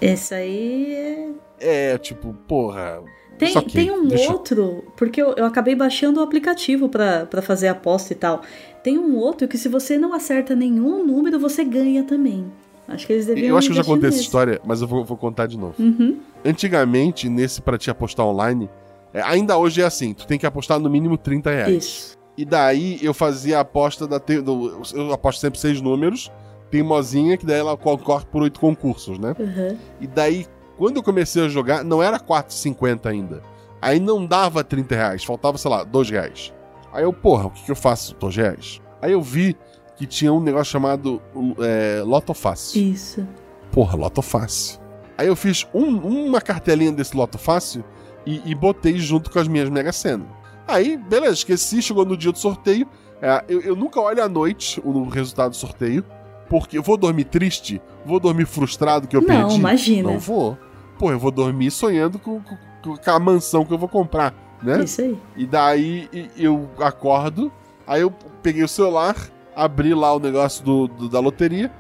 [0.01, 1.29] Esse aí é.
[1.59, 3.03] É, tipo, porra.
[3.37, 7.27] Tem, isso aqui, tem um deixa outro, porque eu, eu acabei baixando o aplicativo pra
[7.27, 8.43] pra fazer a aposta e tal.
[8.81, 12.47] Tem um outro que se você não acerta nenhum número, você ganha também.
[12.87, 14.29] Acho que eles deviam Eu acho que eu já contei essa nisso.
[14.29, 15.75] história, mas eu vou, vou contar de novo.
[15.81, 16.19] Uhum.
[16.45, 18.69] Antigamente, nesse pra te apostar online,
[19.15, 21.85] é, ainda hoje é assim, tu tem que apostar no mínimo 30 reais.
[21.85, 22.19] Isso.
[22.37, 24.19] E daí eu fazia a aposta da.
[24.19, 26.31] te- do- eu aposto sempre seis números.
[26.71, 29.35] Teimosinha, que daí ela concorre por oito concursos, né?
[29.39, 29.77] Uhum.
[30.01, 30.47] E daí,
[30.79, 33.43] Quando eu comecei a jogar, não era 4,50 ainda.
[33.81, 36.53] Aí não dava 30 reais, faltava, sei lá, 2 reais.
[36.93, 38.17] Aí eu, porra, o que, que eu faço?
[38.19, 38.81] 2 reais.
[39.01, 39.55] Aí eu vi
[39.97, 41.21] que tinha um negócio chamado
[41.61, 42.81] é, Loto Fácil.
[42.83, 43.25] Isso.
[43.71, 44.81] Porra, Loto Fácil.
[45.19, 47.85] Aí eu fiz um, uma cartelinha desse Loto Fácil
[48.27, 50.25] e, e, botei junto com as minhas Mega Sena.
[50.67, 52.87] Aí, beleza, esqueci, chegou no dia do sorteio.
[53.21, 56.05] É, eu, eu, nunca olho à noite o resultado do sorteio,
[56.49, 59.43] porque eu vou dormir triste, vou dormir frustrado que eu não, perdi.
[59.43, 60.11] Não, imagina.
[60.11, 60.59] Não vou.
[60.99, 64.85] Pô, eu vou dormir sonhando com, com, com, a mansão que eu vou comprar, né?
[64.85, 65.19] Isso aí.
[65.37, 67.53] E daí eu acordo,
[67.87, 68.11] aí eu
[68.43, 69.17] peguei o celular,
[69.55, 71.73] abri lá o negócio do, do da loteria,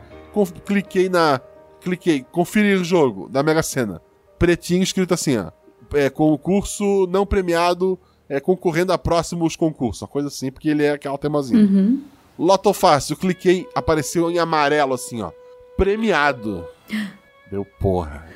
[0.64, 1.40] cliquei na.
[1.80, 4.00] Cliquei, conferir jogo da Mega Sena.
[4.38, 5.50] Pretinho escrito assim, ó.
[5.94, 10.02] É, concurso não premiado, é, concorrendo a próximos concursos.
[10.02, 11.62] Uma coisa assim, porque ele é aquela temozinha.
[11.62, 12.02] Uhum.
[12.38, 15.30] Loto Fácil, cliquei, apareceu em amarelo assim, ó.
[15.76, 16.66] Premiado.
[17.50, 18.26] Deu porra.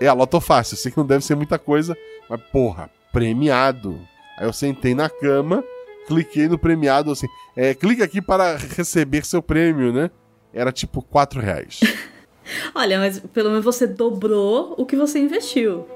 [0.00, 1.96] É, Loto Fácil, sei que não deve ser muita coisa,
[2.28, 3.98] mas porra, premiado.
[4.38, 5.62] Aí eu sentei na cama,
[6.06, 7.26] cliquei no premiado assim.
[7.54, 10.10] É, clica aqui para receber seu prêmio, né?
[10.52, 11.80] Era tipo 4 reais.
[12.74, 15.86] Olha, mas pelo menos você dobrou o que você investiu.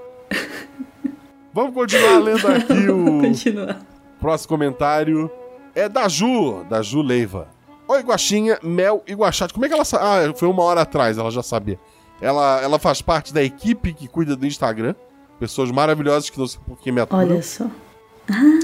[1.52, 3.20] Vamos continuar lendo aqui o.
[3.20, 3.80] continuar.
[4.20, 5.30] Próximo comentário
[5.74, 7.48] é da Ju, da Ju Leiva.
[7.88, 9.52] Oi, Guaxinha, Mel e Guaxate.
[9.52, 10.04] Como é que ela sabe?
[10.04, 11.78] Ah, foi uma hora atrás, ela já sabia.
[12.20, 14.94] Ela, ela faz parte da equipe que cuida do Instagram.
[15.40, 17.22] Pessoas maravilhosas que não sei por que me aturam.
[17.22, 17.66] Olha só.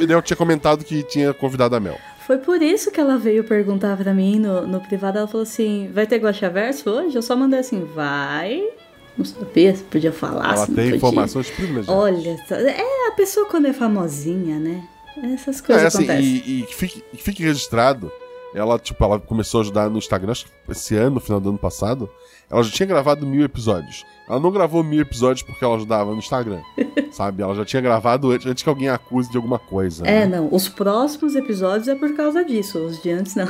[0.01, 1.99] E daí eu tinha comentado que tinha convidado a Mel.
[2.27, 5.19] Foi por isso que ela veio perguntar pra mim no, no privado.
[5.19, 7.17] Ela falou assim: vai ter Guaxaverso hoje?
[7.17, 8.63] Eu só mandei assim: vai.
[9.17, 10.55] Não sabia se podia falar.
[10.55, 11.89] Ela tem informações privilegiadas.
[11.89, 14.87] Olha, é a pessoa quando é famosinha, né?
[15.35, 16.25] Essas coisas é, assim, acontecem.
[16.25, 18.13] E, e que, fique, que fique registrado.
[18.55, 21.51] Ela, tipo, ela começou a ajudar no Instagram, acho que esse ano, no final do
[21.51, 22.09] ano passado.
[22.51, 24.05] Ela já tinha gravado mil episódios.
[24.29, 26.61] Ela não gravou mil episódios porque ela ajudava no Instagram.
[27.11, 27.43] sabe?
[27.43, 30.07] Ela já tinha gravado antes, antes, que alguém acuse de alguma coisa.
[30.07, 30.39] É, né?
[30.39, 30.49] não.
[30.53, 32.79] Os próximos episódios é por causa disso.
[32.79, 33.49] Os de antes, não.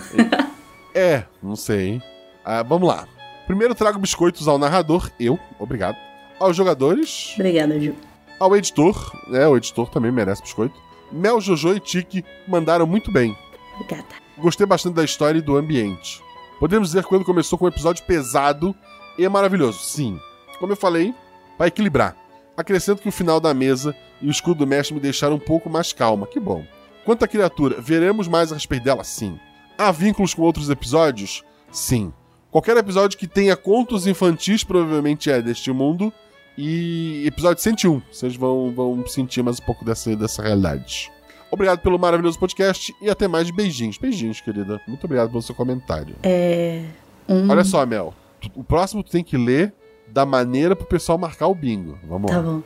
[0.95, 2.01] é, não sei.
[2.45, 3.07] Ah, vamos lá.
[3.47, 5.97] Primeiro trago biscoitos ao narrador, eu, obrigado.
[6.39, 7.33] Aos jogadores.
[7.35, 7.95] Obrigada, Ju.
[8.39, 9.47] Ao editor, né?
[9.47, 10.75] O editor também merece biscoito.
[11.11, 13.37] Mel, Jojo e Tiki mandaram muito bem.
[13.75, 14.05] Obrigada.
[14.37, 16.21] Gostei bastante da história e do ambiente.
[16.59, 18.75] Podemos dizer que quando começou com um episódio pesado
[19.17, 19.79] e maravilhoso.
[19.79, 20.19] Sim.
[20.59, 21.15] Como eu falei,
[21.57, 22.17] para equilibrar.
[22.57, 25.71] Acrescento que o final da mesa e o escudo do mestre me deixaram um pouco
[25.71, 26.27] mais calma.
[26.27, 26.65] Que bom.
[27.05, 29.05] Quanto à criatura, veremos mais a respeito dela?
[29.05, 29.39] Sim.
[29.79, 31.45] Há vínculos com outros episódios?
[31.71, 32.13] Sim.
[32.57, 36.11] Qualquer episódio que tenha contos infantis provavelmente é deste mundo.
[36.57, 41.13] E episódio 101, vocês vão, vão sentir mais um pouco dessa, dessa realidade.
[41.51, 43.99] Obrigado pelo maravilhoso podcast e até mais beijinhos.
[43.99, 44.81] Beijinhos, querida.
[44.89, 46.17] Muito obrigado pelo seu comentário.
[46.23, 46.83] É.
[47.29, 47.47] Um...
[47.51, 48.15] Olha só, Mel.
[48.55, 49.75] O próximo tu tem que ler
[50.09, 51.99] da maneira pro pessoal marcar o bingo.
[52.09, 52.43] Vamos tá lá.
[52.43, 52.63] Tá bom.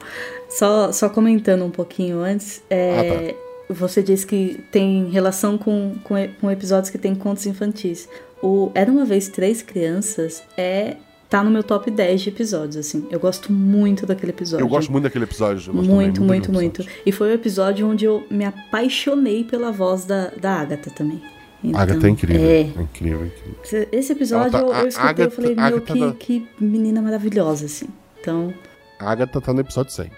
[0.49, 2.62] Só, só comentando um pouquinho antes.
[2.70, 2.93] É...
[2.97, 3.50] Ah, tá.
[3.75, 8.09] Você disse que tem relação com, com, com episódios que tem contos infantis.
[8.43, 10.97] O Era uma vez três crianças é
[11.31, 13.07] tá no meu top 10 de episódios, assim.
[13.09, 14.64] Eu gosto muito daquele episódio.
[14.64, 15.73] Eu gosto muito daquele episódio.
[15.73, 16.85] Muito, muito, muito, muito.
[17.07, 21.23] E foi o episódio onde eu me apaixonei pela voz da, da Agatha também.
[21.62, 22.43] Então, Agatha é incrível.
[22.43, 22.61] É...
[22.61, 23.89] é incrível, incrível.
[23.93, 26.12] Esse episódio tá, eu, eu escutei Agatha, e falei, meu, que, da...
[26.12, 27.87] que menina maravilhosa, assim.
[28.21, 28.53] Então.
[28.99, 30.11] A Agatha tá no episódio 100.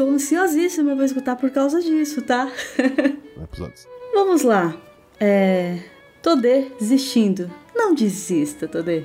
[0.00, 2.50] Tô ansiosíssima pra escutar por causa disso, tá?
[3.36, 3.90] No episódio 100.
[4.14, 4.74] Vamos lá.
[5.20, 5.78] É.
[6.22, 7.50] Todê desistindo.
[7.76, 9.04] Não desista, Todê.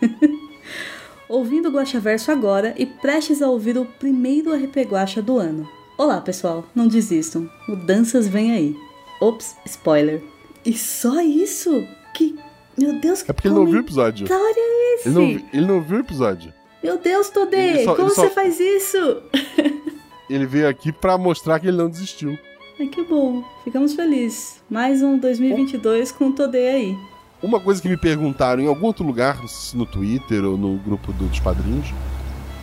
[1.28, 5.68] Ouvindo o Guaxaverso agora e prestes a ouvir o primeiro RP Guaxa do ano.
[5.98, 7.46] Olá, pessoal, não desistam.
[7.68, 8.76] Mudanças vêm aí.
[9.20, 10.22] Ops, spoiler.
[10.64, 11.86] E só isso?
[12.14, 12.34] Que.
[12.78, 14.26] Meu Deus, que É porque ele não viu o episódio.
[14.26, 15.08] é esse?
[15.10, 16.50] Ele não, ele não viu o episódio.
[16.82, 18.30] Meu Deus, Todê, só, como você só...
[18.30, 19.22] faz isso?
[20.30, 22.38] ele veio aqui pra mostrar que ele não desistiu.
[22.78, 23.44] Ai, que bom.
[23.64, 24.62] Ficamos felizes.
[24.70, 26.98] Mais um 2022 com o Todê aí.
[27.42, 29.38] Uma coisa que me perguntaram em algum outro lugar,
[29.74, 31.88] no Twitter ou no grupo dos padrinhos,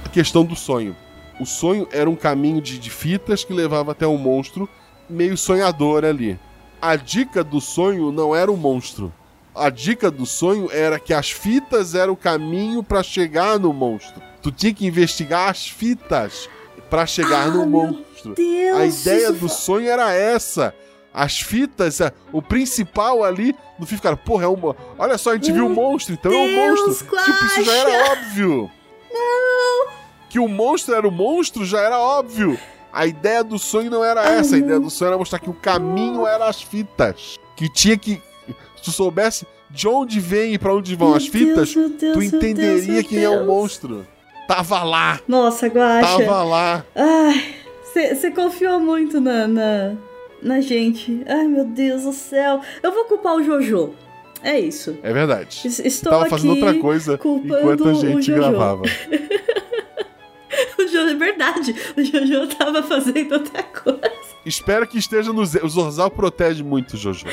[0.05, 0.95] a questão do sonho.
[1.39, 4.68] O sonho era um caminho de, de fitas que levava até um monstro
[5.09, 6.39] meio sonhador ali.
[6.82, 9.13] A dica do sonho não era o monstro.
[9.53, 14.22] A dica do sonho era que as fitas eram o caminho para chegar no monstro.
[14.41, 16.47] Tu tinha que investigar as fitas
[16.90, 18.34] para chegar ah, no monstro.
[18.36, 20.74] Deus, a ideia do sonho era essa.
[21.14, 22.00] As fitas,
[22.32, 24.76] o principal ali no fim ficaram, porra, é uma.
[24.98, 27.08] Olha só, a gente viu um monstro, então Deus, é um monstro.
[27.08, 27.32] Guaxa.
[27.32, 28.72] Tipo, isso já era óbvio.
[29.12, 29.88] Não.
[30.30, 32.58] Que o monstro era o monstro já era óbvio.
[32.92, 34.56] A ideia do sonho não era essa.
[34.56, 37.38] A ideia do sonho era mostrar que o caminho era as fitas.
[37.56, 38.22] Que tinha que.
[38.76, 42.14] Se tu soubesse de onde vem e pra onde vão meu as fitas, Deus, Deus,
[42.14, 44.08] tu entenderia Deus, quem é o monstro.
[44.48, 45.20] Tava lá!
[45.28, 46.08] Nossa, Guaxa.
[46.24, 46.86] Tava lá!
[46.95, 47.56] Ai,
[48.16, 49.95] você confiou muito na, na,
[50.41, 51.22] na gente.
[51.28, 52.62] Ai, meu Deus do céu.
[52.82, 53.93] Eu vou culpar o Jojo.
[54.43, 54.98] É isso.
[55.04, 55.62] É verdade.
[55.66, 58.34] Es- Estou Tava aqui fazendo outra coisa enquanto a o gente Jojo.
[58.36, 58.84] gravava.
[60.80, 61.76] O Jojo, é verdade.
[61.95, 64.02] O Jojo tava fazendo outra coisa.
[64.45, 65.41] Espero que esteja no.
[65.41, 67.26] O Zorzal protege muito o Jojo.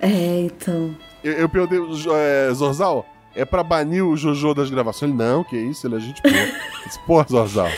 [0.00, 0.96] É, então.
[1.22, 5.10] Eu, eu perguntei, "Jo- é, Zorzal, é pra banir o Jojo das gravações?
[5.10, 6.34] Ele, não, que isso, ele é gente boa.
[7.06, 7.70] Porra, Zorzal.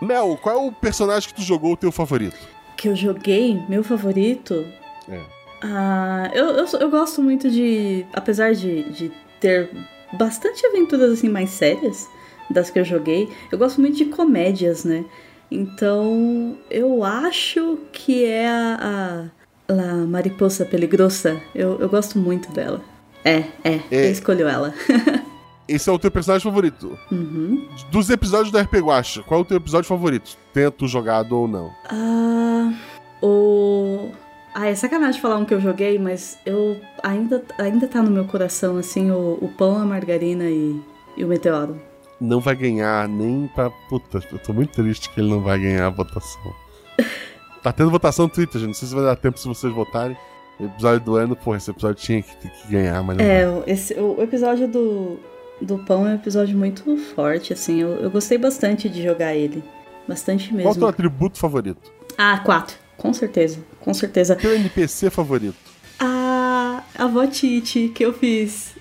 [0.00, 2.36] Mel, qual é o personagem que tu jogou o teu favorito?
[2.76, 4.66] Que eu joguei, meu favorito.
[5.08, 5.20] É.
[5.62, 8.04] Ah, eu, eu, eu gosto muito de.
[8.12, 9.70] Apesar de, de ter
[10.12, 12.08] bastante aventuras assim mais sérias
[12.50, 15.04] das que eu joguei, eu gosto muito de comédias, né?
[15.50, 19.30] Então eu acho que é a,
[19.68, 21.40] a La Mariposa Peligrosa.
[21.54, 22.82] Eu, eu gosto muito dela.
[23.24, 24.06] É, é, É.
[24.06, 24.74] eu escolho ela.
[25.66, 26.98] Esse é o teu personagem favorito.
[27.10, 27.66] Uhum.
[27.90, 30.36] Dos episódios do RP Guacha, qual é o teu episódio favorito?
[30.52, 31.70] Tento jogado ou não?
[31.88, 32.70] Ah,
[33.22, 34.10] o.
[34.54, 38.24] Ah, é sacanagem falar um que eu joguei, mas eu ainda, ainda tá no meu
[38.26, 40.78] coração, assim, o, o pão, a margarina e,
[41.16, 41.80] e o meteoro.
[42.20, 43.70] Não vai ganhar nem pra.
[43.88, 46.54] Puta, eu tô muito triste que ele não vai ganhar a votação.
[47.62, 48.68] tá tendo votação no Twitter, gente.
[48.68, 50.16] Não sei se vai dar tempo se vocês votarem.
[50.60, 53.18] Episódio do ano, pô, esse episódio tinha que, que ganhar, mas.
[53.18, 55.18] É, o- esse, o episódio do,
[55.60, 59.62] do pão é um episódio muito forte, assim, eu, eu gostei bastante de jogar ele.
[60.06, 60.86] Bastante Qual é o teu mesmo.
[60.88, 61.90] atributo favorito?
[62.16, 62.76] Ah, quatro.
[62.96, 64.36] Com certeza, com certeza.
[64.36, 65.56] Teu NPC favorito?
[65.98, 68.74] A, a avó Titi que eu fiz.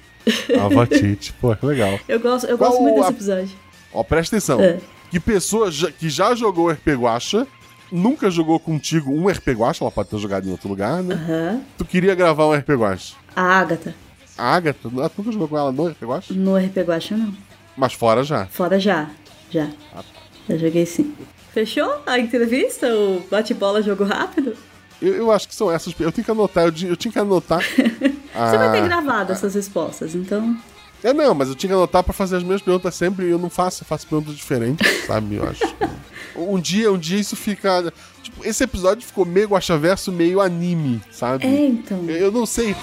[0.60, 2.00] A Vatite, pô, que legal.
[2.08, 3.50] Eu gosto, eu Qual gosto muito a- desse episódio.
[3.94, 4.62] Ó, presta atenção.
[4.62, 4.78] É.
[5.10, 7.48] Que pessoa já- que já jogou RP Guacha,
[7.92, 11.16] nunca jogou contigo um RP Guacha, ela pode ter jogado em outro lugar, né?
[11.16, 11.62] Aham.
[11.78, 13.16] Tu queria gravar um RP Guacha.
[13.36, 13.96] A Agatha.
[14.38, 16.34] A Agatha, tu nunca jogou com ela no RP Guacha?
[16.34, 17.34] No RP Guacha, não.
[17.78, 18.46] Mas fora já.
[18.48, 19.10] Fora já.
[19.50, 19.70] Já.
[20.50, 21.14] Já joguei sim.
[21.54, 22.88] Fechou a entrevista?
[22.94, 24.56] O bate-bola jogo rápido?
[25.02, 25.94] Eu, eu acho que são essas.
[26.00, 27.62] Eu tenho que anotar, eu, eu tinha que anotar.
[27.70, 30.58] Você vai ter Ah, gravado essas respostas, então.
[31.04, 33.38] É, não, mas eu tinha que anotar pra fazer as minhas perguntas sempre e eu
[33.38, 35.36] não faço, eu faço perguntas diferentes, sabe?
[35.36, 35.62] Eu acho.
[36.36, 37.94] Um dia, um dia isso fica.
[38.22, 41.46] Tipo, esse episódio ficou meio guachaverso, meio anime, sabe?
[41.46, 42.04] É, então.
[42.08, 42.76] Eu, eu não sei.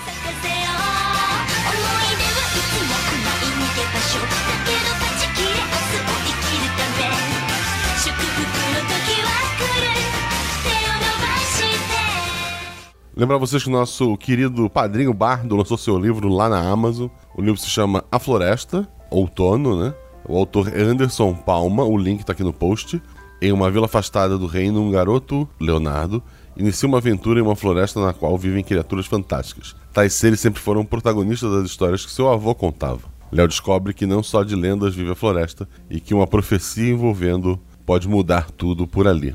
[13.21, 17.09] Lembrar vocês que o nosso querido padrinho Bardo lançou seu livro lá na Amazon.
[17.37, 19.95] O livro se chama A Floresta, Outono, né?
[20.27, 23.03] O autor é Anderson Palma, o link tá aqui no post.
[23.41, 26.23] Em uma vila afastada do reino, um garoto, Leonardo,
[26.57, 29.75] inicia uma aventura em uma floresta na qual vivem criaturas fantásticas.
[29.93, 33.01] Tais seres sempre foram protagonistas das histórias que seu avô contava.
[33.33, 37.59] Léo descobre que não só de lendas vive a floresta e que uma profecia envolvendo
[37.87, 39.35] pode mudar tudo por ali.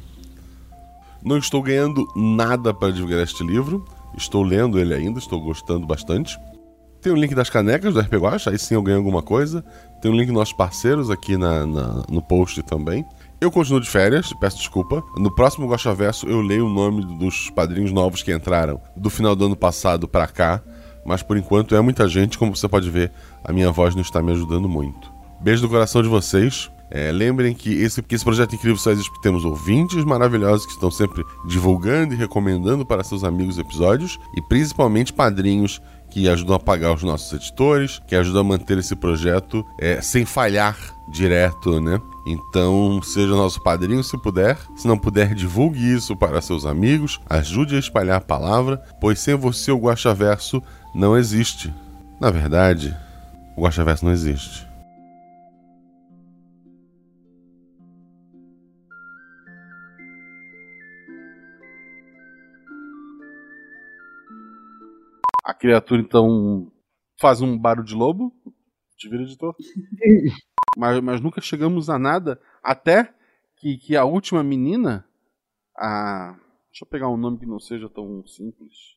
[1.24, 3.86] Não estou ganhando nada para divulgar este livro.
[4.16, 6.38] Estou lendo ele ainda, estou gostando bastante.
[7.02, 9.64] Tem o link das canecas do RP Guacha, aí sim eu ganho alguma coisa.
[10.02, 13.04] Tem o link dos nossos parceiros aqui na, na- no post também.
[13.46, 15.04] Eu continuo de férias, peço desculpa.
[15.16, 19.36] No próximo Guacha Verso eu leio o nome dos padrinhos novos que entraram do final
[19.36, 20.64] do ano passado pra cá.
[21.06, 23.12] Mas por enquanto é muita gente, como você pode ver,
[23.44, 25.14] a minha voz não está me ajudando muito.
[25.40, 26.72] Beijo do coração de vocês.
[26.90, 30.72] É, lembrem que esse, que esse projeto incrível só existe porque temos ouvintes maravilhosos que
[30.72, 35.80] estão sempre divulgando e recomendando para seus amigos episódios e principalmente padrinhos
[36.16, 40.24] que ajudam a pagar os nossos editores, que ajudam a manter esse projeto é, sem
[40.24, 40.78] falhar
[41.10, 42.00] direto, né?
[42.26, 44.58] Então, seja nosso padrinho se puder.
[44.78, 49.36] Se não puder, divulgue isso para seus amigos, ajude a espalhar a palavra, pois sem
[49.36, 50.64] você o Guaxaverso
[50.96, 51.74] não existe.
[52.18, 52.96] Na verdade,
[53.58, 54.65] o Guaxaverso não existe.
[65.66, 66.72] Criatura então
[67.20, 68.32] faz um barulho de lobo.
[68.98, 69.56] Te vira, editor.
[70.78, 72.40] mas, mas nunca chegamos a nada.
[72.64, 73.14] Até
[73.58, 75.08] que, que a última menina.
[75.76, 76.38] A.
[76.70, 78.96] Deixa eu pegar um nome que não seja tão simples.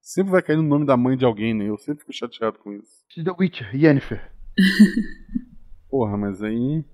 [0.00, 1.68] Sempre vai cair no nome da mãe de alguém, né?
[1.68, 3.04] Eu sempre fico chateado com isso.
[3.14, 4.32] The Witcher, Yennefer.
[5.88, 6.84] Porra, mas aí.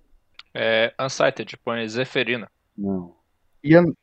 [0.52, 2.50] É Unsighted, põe Zeferina.
[2.76, 3.16] Não.
[3.64, 3.94] Yen...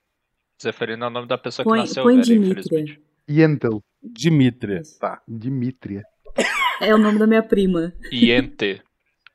[0.62, 2.62] Zeferina é o nome da pessoa Põe- que nasceu põe velha, Dimitria.
[2.62, 3.04] infelizmente.
[3.30, 3.84] Yentel.
[4.14, 4.82] Dimitria.
[5.00, 5.22] Tá.
[5.28, 6.04] Dimitria.
[6.82, 7.94] É o nome da minha prima.
[8.12, 8.82] Iente.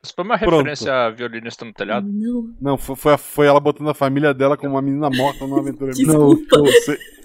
[0.03, 0.55] Isso foi uma Pronto.
[0.57, 2.07] referência a violinista no telhado?
[2.11, 2.55] Não.
[2.59, 5.91] Não, foi, foi, ela botando a família dela como uma menina morta numa aventura.
[6.05, 6.63] Não, o que eu,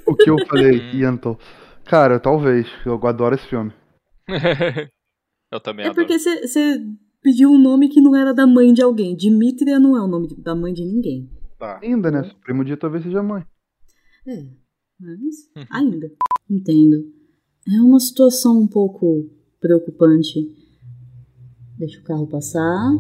[0.07, 1.39] o que eu falei, Yentel.
[1.85, 2.67] Cara, talvez.
[2.85, 3.73] Eu adoro esse filme.
[5.53, 6.07] Eu também É adoro.
[6.07, 6.81] porque você
[7.27, 9.17] Pediu um nome que não era da mãe de alguém.
[9.17, 11.29] Dimitria não é o nome da mãe de ninguém.
[11.59, 11.81] Tá.
[11.83, 12.23] Ainda, né?
[12.23, 13.45] Supremo dia talvez seja mãe.
[14.29, 14.45] É,
[15.01, 16.09] mas ainda.
[16.49, 17.05] Entendo.
[17.69, 19.29] É uma situação um pouco
[19.61, 20.55] preocupante.
[21.79, 22.91] Deixa o carro passar.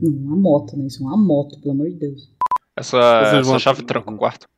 [0.00, 0.86] Não, uma moto, né?
[0.86, 2.30] Isso é uma moto, pelo amor de Deus.
[2.76, 2.98] Essa,
[3.40, 4.48] vão- essa chave tranca o quarto.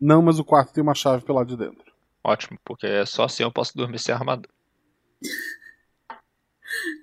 [0.00, 1.92] Não, mas o quarto tem uma chave pelo lado de dentro.
[2.22, 4.48] Ótimo, porque só assim eu posso dormir sem armadura.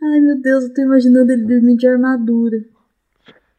[0.03, 2.57] Ai, meu Deus, eu tô imaginando ele dormindo de armadura.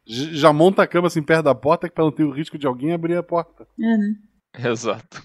[0.05, 2.67] Já monta a cama assim perto da porta que pra não ter o risco de
[2.67, 3.67] alguém abrir a porta.
[3.79, 4.17] É, né?
[4.59, 5.23] Exato.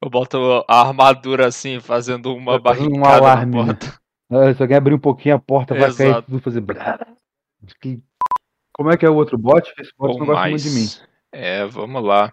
[0.00, 3.64] Eu boto a armadura assim, fazendo uma um barricada na alarme, né?
[3.66, 4.00] porta.
[4.30, 6.26] Ah, Se alguém abrir um pouquinho a porta, vai cair Exato.
[6.30, 6.62] tudo fazer.
[8.72, 9.72] Como é que é o outro bot?
[9.78, 10.50] Esse bot Ou não gosta mais.
[10.52, 10.88] muito de mim.
[11.32, 12.32] É, vamos lá.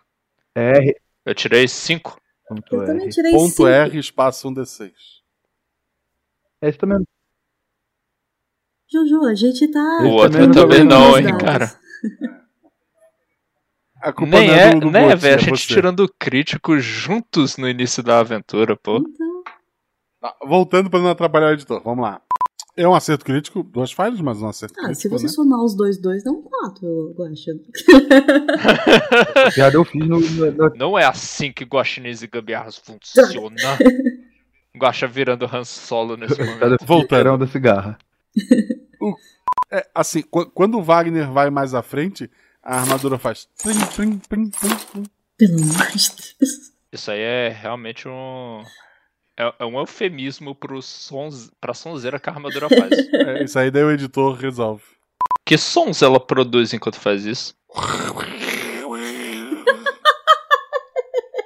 [0.55, 0.95] R.
[1.25, 2.19] Eu tirei 5.
[2.47, 3.11] Ponto Eu também R.
[3.11, 3.67] tirei Ponto cinco.
[3.67, 4.91] R, espaço 1 D6.
[6.61, 7.03] Esse também
[8.91, 9.99] Jojo, a gente tá.
[10.03, 11.79] O outro também também não hein, cara.
[14.01, 15.35] A culpa Nem não é, do, do né, bot, velho?
[15.35, 15.73] A é gente você.
[15.73, 19.03] tirando crítico juntos no início da aventura, pô.
[20.19, 22.21] Tá, voltando pra não atrapalhar o editor, vamos lá.
[22.77, 25.31] É um acerto crítico, duas falhas, mas um acerto ah, se crítico, você né?
[25.31, 27.51] somar os dois, dois, dá um quatro, eu acho.
[29.47, 30.19] A piada eu fiz no,
[30.75, 33.51] Não é assim que guaxinins e gambiarras funcionam.
[34.77, 37.07] Guaxa virando Han Solo nesse momento.
[37.09, 37.97] verão da cigarra.
[39.69, 42.31] É, assim, qu- quando o Wagner vai mais à frente,
[42.63, 43.47] a armadura faz.
[43.61, 45.03] Plim, plim, plim, plim, plim.
[45.37, 46.09] Pelo amor de
[46.39, 46.71] Deus.
[46.91, 48.63] Isso aí é realmente um.
[49.37, 52.91] É, é um eufemismo pro sons, pra sonzeira que a armadura faz.
[53.13, 54.83] É, isso aí daí o editor resolve.
[55.45, 57.55] que sons ela produz enquanto faz isso?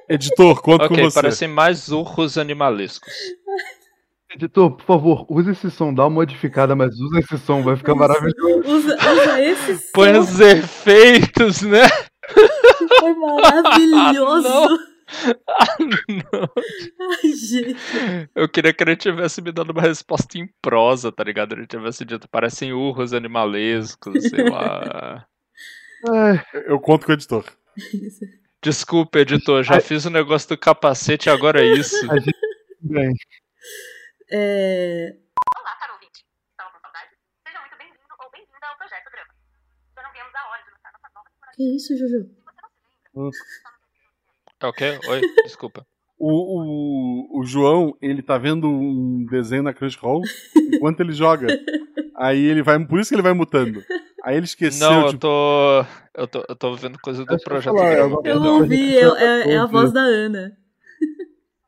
[0.07, 1.15] Editor, conta com ok, você.
[1.15, 3.11] parecem mais urros animalescos.
[4.35, 7.95] Editor, por favor, use esse som, dá uma modificada, mas usa esse som, vai ficar
[7.95, 8.69] maravilhoso.
[8.69, 11.87] Usa, usa esse som, Põe os efeitos, né?
[12.99, 14.47] foi maravilhoso.
[15.47, 16.49] Ah, não.
[16.99, 17.77] Ai, gente.
[18.35, 21.53] Eu queria que ele tivesse me dado uma resposta em prosa, tá ligado?
[21.53, 25.25] Ele tivesse dito, parecem urros animalescos, sei lá.
[26.09, 27.45] Ai, Eu conto com o editor.
[28.63, 31.95] Desculpa, editor, já fiz o negócio do capacete e agora é isso.
[32.11, 32.35] a gente
[32.81, 33.13] bem.
[34.31, 35.15] É,
[35.59, 36.25] Olá, caro ouvinte.
[36.51, 37.09] Estava com saudade?
[37.47, 39.33] Seja muito bem-vindo ou bem-vinda ao Projeto Drama.
[39.95, 41.55] Já não viemos a hora de lançar nossa nova temporada.
[41.55, 42.29] que isso, Jojo?
[44.61, 44.99] É o quê?
[45.07, 45.85] Oi, desculpa.
[46.17, 50.21] O, o, o João, ele tá vendo um desenho na Crunchyroll
[50.73, 51.47] enquanto ele joga.
[52.15, 52.83] Aí ele vai.
[52.85, 53.83] Por isso que ele vai mutando.
[54.23, 55.19] Aí ele esqueceu Não, eu de.
[55.19, 55.85] tô.
[56.15, 58.55] Eu tô, eu tô vendo coisa do Deixa eu projeto falar, eu- Eu perdão.
[58.61, 60.57] ouvi, é, é- é a voz da Ana.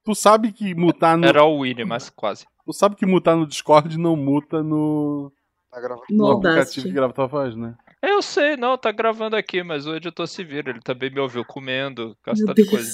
[0.08, 1.26] Tu sabe que mutar no.
[1.28, 2.46] Era o Winnie, mas quase.
[2.66, 5.30] Tu sabe que mutar no Discord não muta no.
[5.70, 6.06] Tá gravando.
[6.10, 7.76] No No aplicativo que grava tua voz, né?
[8.02, 10.70] Eu sei, não, tá gravando aqui, mas o editor se vira.
[10.70, 12.90] Ele também me ouviu comendo, gastando coisa.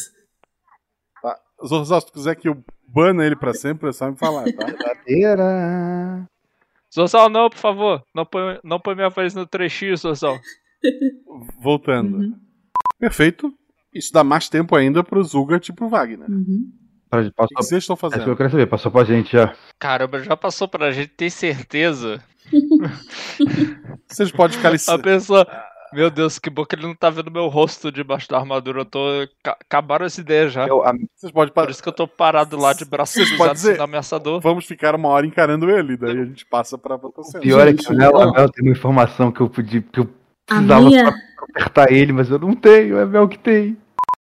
[1.21, 1.39] Tá.
[1.63, 4.65] Zorzal, se tu quiser que eu bana ele pra sempre, é só me falar, tá?
[4.65, 6.27] Verdadeira.
[6.91, 8.03] Zorzal, não, por favor.
[8.11, 10.39] Não põe, não põe minha voz no 3x, Zorzal.
[11.61, 12.17] Voltando.
[12.17, 12.39] Uhum,
[12.99, 13.53] Perfeito.
[13.93, 16.27] Isso dá mais tempo ainda pro Zugat e pro Wagner.
[16.27, 16.82] Uhum.
[17.13, 18.35] Pra- Passou, que vocês estão é isso que eu fazendo?
[18.37, 19.53] quero saber, passou pra gente já.
[19.79, 22.21] Caramba, já passou pra gente ter certeza.
[24.07, 24.77] Vocês podem ficar ali.
[24.87, 25.47] A pessoa.
[25.93, 28.81] Meu Deus, que bom que ele não tá vendo meu rosto debaixo da armadura.
[28.81, 28.99] Eu tô.
[29.43, 30.67] ca- Acabaram as ideias já.
[30.67, 31.69] Eu, a, Vocês podem Por parar.
[31.71, 34.41] isso que eu tô parado lá de podem cruzados dizer- sendo ameaçador.
[34.41, 37.39] Vamos ficar uma hora encarando ele, daí a gente passa pra votação.
[37.39, 38.11] pior é que a Mel,
[38.49, 40.09] tem uma informação que eu podia, que eu
[40.47, 43.77] precisava minha, pra apertar ele, mas eu não tenho, é Mel que tem.